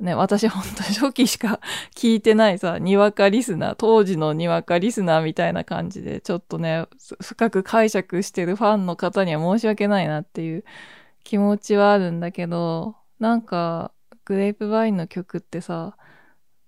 [0.00, 1.60] ね、私ほんと初期しか
[1.96, 6.86] 聞いてないさ、にわかリスナー、当時のにわかリスナーみたいな感じで、ちょっとね、
[7.20, 10.64] 深く解釈してるファンの方には申し訳ないなっていう
[11.24, 13.92] 気持ちはあるんだけど、なんか、
[14.24, 15.96] グレープワインの曲ってさ、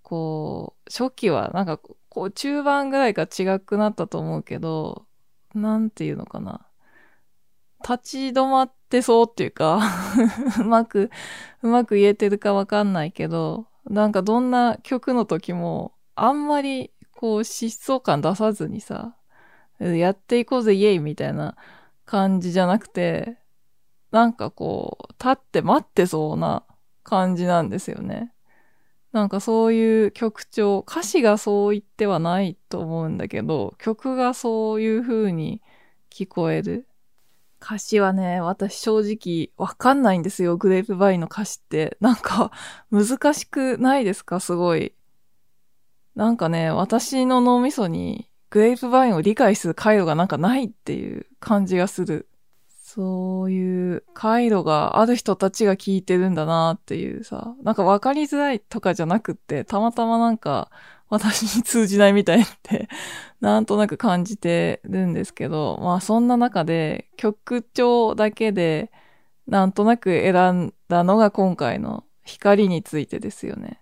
[0.02, 5.06] こう、初期はなんか、こう、中盤ぐらいが違くなったと思うけど、
[5.54, 6.66] なんていうのかな。
[7.82, 9.80] 立ち止まっててそうっていうか
[10.60, 11.10] うまく、
[11.62, 19.16] うまく言えてるかわかんないけど、なんかどんな曲の時も、あんまり、こう、疾走感出さずにさ、
[19.78, 21.56] やっていこうぜイエイみたいな
[22.04, 23.38] 感じじゃなくて、
[24.10, 26.64] なんかこう、立って待ってそうな
[27.04, 28.32] 感じなんですよね。
[29.12, 35.62] なんかそういう曲調、歌詞がそう言ってはないと思うんだけど、曲がそういう風に
[36.10, 36.86] 聞こえる。
[37.62, 41.96] 歌詞はね、私正直わかんないんですよ、グレープバインの歌詞って。
[42.00, 42.50] なんか
[42.90, 44.94] 難しくないですか、すごい。
[46.14, 52.28] なんかね、私の脳みそにグレープバインを理解する回路がなんかないっていう感じがする。
[52.68, 60.72] そういう回路がある人たちが聞いてるんだなっていうさ、なんか分かりづらいとかじゃなくって、たまたまなんか
[61.10, 62.88] 私に通じないみたいって
[63.40, 68.90] なんとなく感じてるんですけど、まあそんな中で曲調だけで
[69.46, 73.80] なんとなく選んだのが今回の光についてですよね。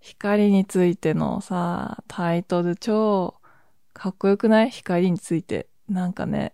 [0.00, 3.34] 光についてのさ、タイトル超
[3.92, 4.70] かっこよくない？
[4.70, 5.68] 光について。
[5.88, 6.52] なんかね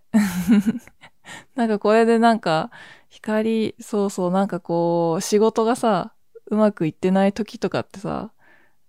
[1.55, 2.69] なんかこれでなんか、
[3.09, 6.13] 光、そうそう、なんかこう、仕事がさ、
[6.47, 8.31] うまくいってない時とかってさ、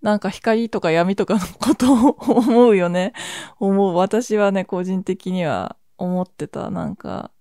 [0.05, 3.13] なんか光とか闇とかのことを思うよね。
[3.59, 3.95] 思う。
[3.95, 6.69] 私はね、個人的には思ってた。
[6.69, 7.31] なんか、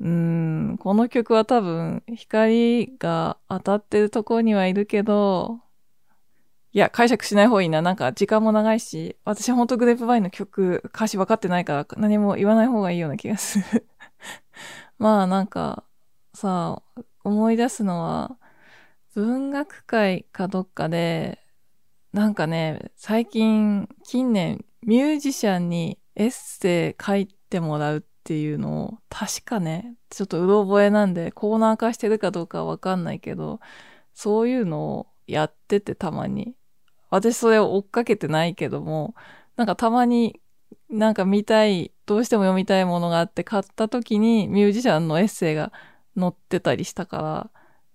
[0.00, 5.60] うーん、この曲は多分、光が当たってるとこにはいるけど、
[6.72, 7.82] いや、解釈しない方がいいな。
[7.82, 13.86] なんか時間も長いし、私ほんとグレープバインの曲、歌詞分かってないから何も言わない方がいいような気がする
[14.96, 15.84] まあなんか、
[16.32, 16.82] さ、
[17.24, 18.38] 思い出すのは、
[19.14, 21.38] 文学会かどっかで、
[22.12, 33.60] なんかね、最近、近年、ミュージシャンにエッセイ書いてもらうっていうのを、確かね、ちょっとうろ覚えなんで、コーナー化してるかどうかわかんないけど、
[34.14, 36.54] そういうのをやっててたまに。
[37.10, 39.14] 私それを追っかけてないけども、
[39.56, 40.40] なんかたまに
[40.90, 45.72] なんか見たい、どうしても読みたいものがあって買った時にミュージシャンのエッセイが
[46.18, 47.50] 載ってたりしたから、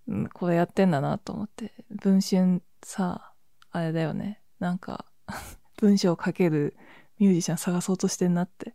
[0.08, 1.74] うんこれやってんだなと思って。
[1.90, 3.33] 文春さ、
[3.74, 4.40] あれだよね。
[4.60, 5.06] なんか、
[5.78, 6.78] 文章を書ける
[7.20, 8.74] ミュージシャン探そうとしてんなって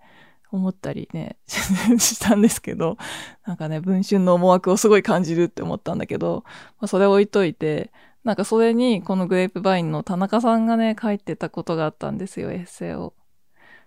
[0.50, 2.98] 思ったりね、 したんですけど、
[3.46, 6.44] なんかね、文春の思惑をすごい感じるって思ったんだけど、
[6.80, 7.92] まあ、それ置いといて、
[8.24, 13.14] なんかそれにこのグレープバインの田中さんがね、書いてたことがあったんですよ、エッセイを。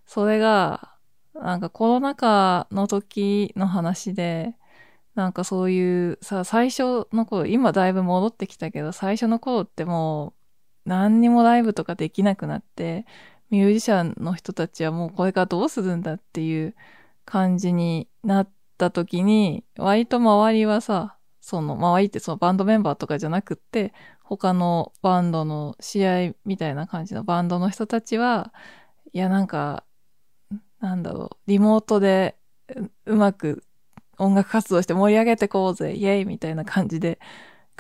[0.06, 0.96] それが、
[1.34, 4.56] なんかコロナ禍の時の話で、
[5.16, 10.34] なんかそういうさ、最初の頃、今だいぶ戻ってきたけど、最初の頃ってもう
[10.86, 13.06] 何にもライブとかできなくなって、
[13.50, 16.76] ミュージシャンの人たちはもうこれからどうするんだっていう
[17.26, 23.94] 感じになった時に、割と周りはさ、その周りってそのバンドメンバーとかじゃなくって、
[24.24, 28.54] 他のバンドの試合みたいな感じのバンドの人たちは、
[29.14, 29.84] いやなんか、
[30.80, 32.38] なんだろう、リモートで
[33.06, 33.66] うまく
[34.18, 37.20] 音楽活動して盛り上げてこうぜ、イェイみたいな感じで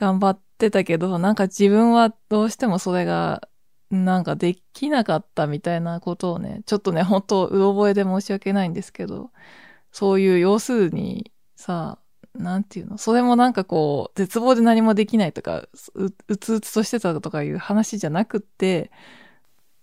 [0.01, 3.47] 頑張ってたけど、なんか自分はどうしてもそれが
[3.91, 9.29] なんかできなかったみたいなことをね、ちょっとね、本当うろ覚えで申し訳ないんですけど、
[9.91, 11.99] そういう要するにさ、
[12.33, 18.91] なんていうのそれもなんかこう、絶望で何もできないとか、う、うつうつとしてたとかいう話じゃなくって、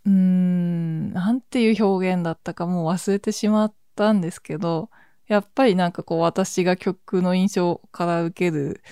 [0.07, 4.91] うーん、なんていう表現だったかもう忘れてしまったんですけど、
[5.29, 8.83] やっぱりなんかこう私が曲の印象から受ける、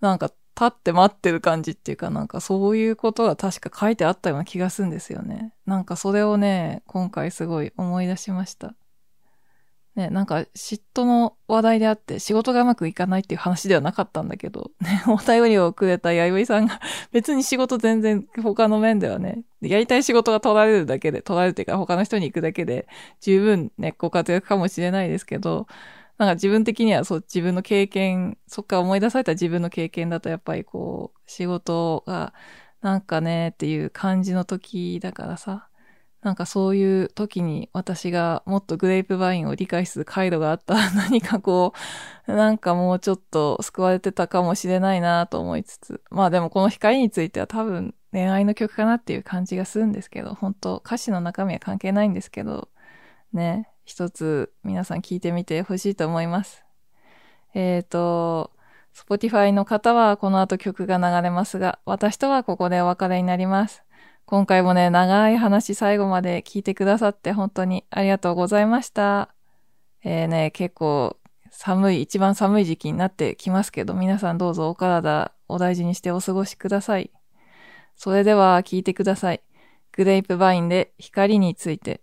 [0.00, 5.54] なんか立って待ってる感じっていうかなんかそういうことが確か書いてあったような気がするんですよね。
[5.66, 8.74] なんかそれをね、今回すごい思い出しました。
[9.96, 16.80] ね、なんか嫉妬の話題であって仕事がうまくいかないっていう話ではなかったんだけど、ね、 お便りをくれた弥生さんが
[17.12, 22.86] 別に仕事全然他の面ではね、やりたい仕事が取られるだけで、取られていうか他の人に行くだけで
[23.20, 25.66] 十分ね、ご活躍かもしれないですけど、
[26.20, 32.34] なんか自分的にはそう自分の経験、そっか思い出された自分の経験だとやっぱりこう、仕事が
[32.82, 35.68] なんかねっていう感じの時だからさ、
[36.20, 41.72] なんかそういう時に私がもっとグレープバインを理解する回路があったら何かこ
[42.28, 52.68] う、なんかもうちょっと救われてたかもしれないなと思いつつ、まあでもこの光については多分恋愛の曲かなっていう感じがするんですけど、本当歌詞の中身は関係ないんですけど、
[53.32, 56.62] ね、一つ皆さん聞いてみてほしいと思います。
[57.54, 58.52] えっ、ー、と、
[58.94, 63.82] Spotify の方はこの後曲が流れますが、私とはここでお別れになります。
[64.26, 69.34] 今回もね、長い話最後まで聞いてくださって本当にありがとうございました。
[70.04, 71.16] えー、ね、結構
[71.50, 77.10] 寒い、一番寒い時期になってきますけど、皆さんどうぞお体お大事にしてお過ごしください。
[77.96, 79.42] それでは聞いてください。
[79.90, 82.00] グレープバインで光について。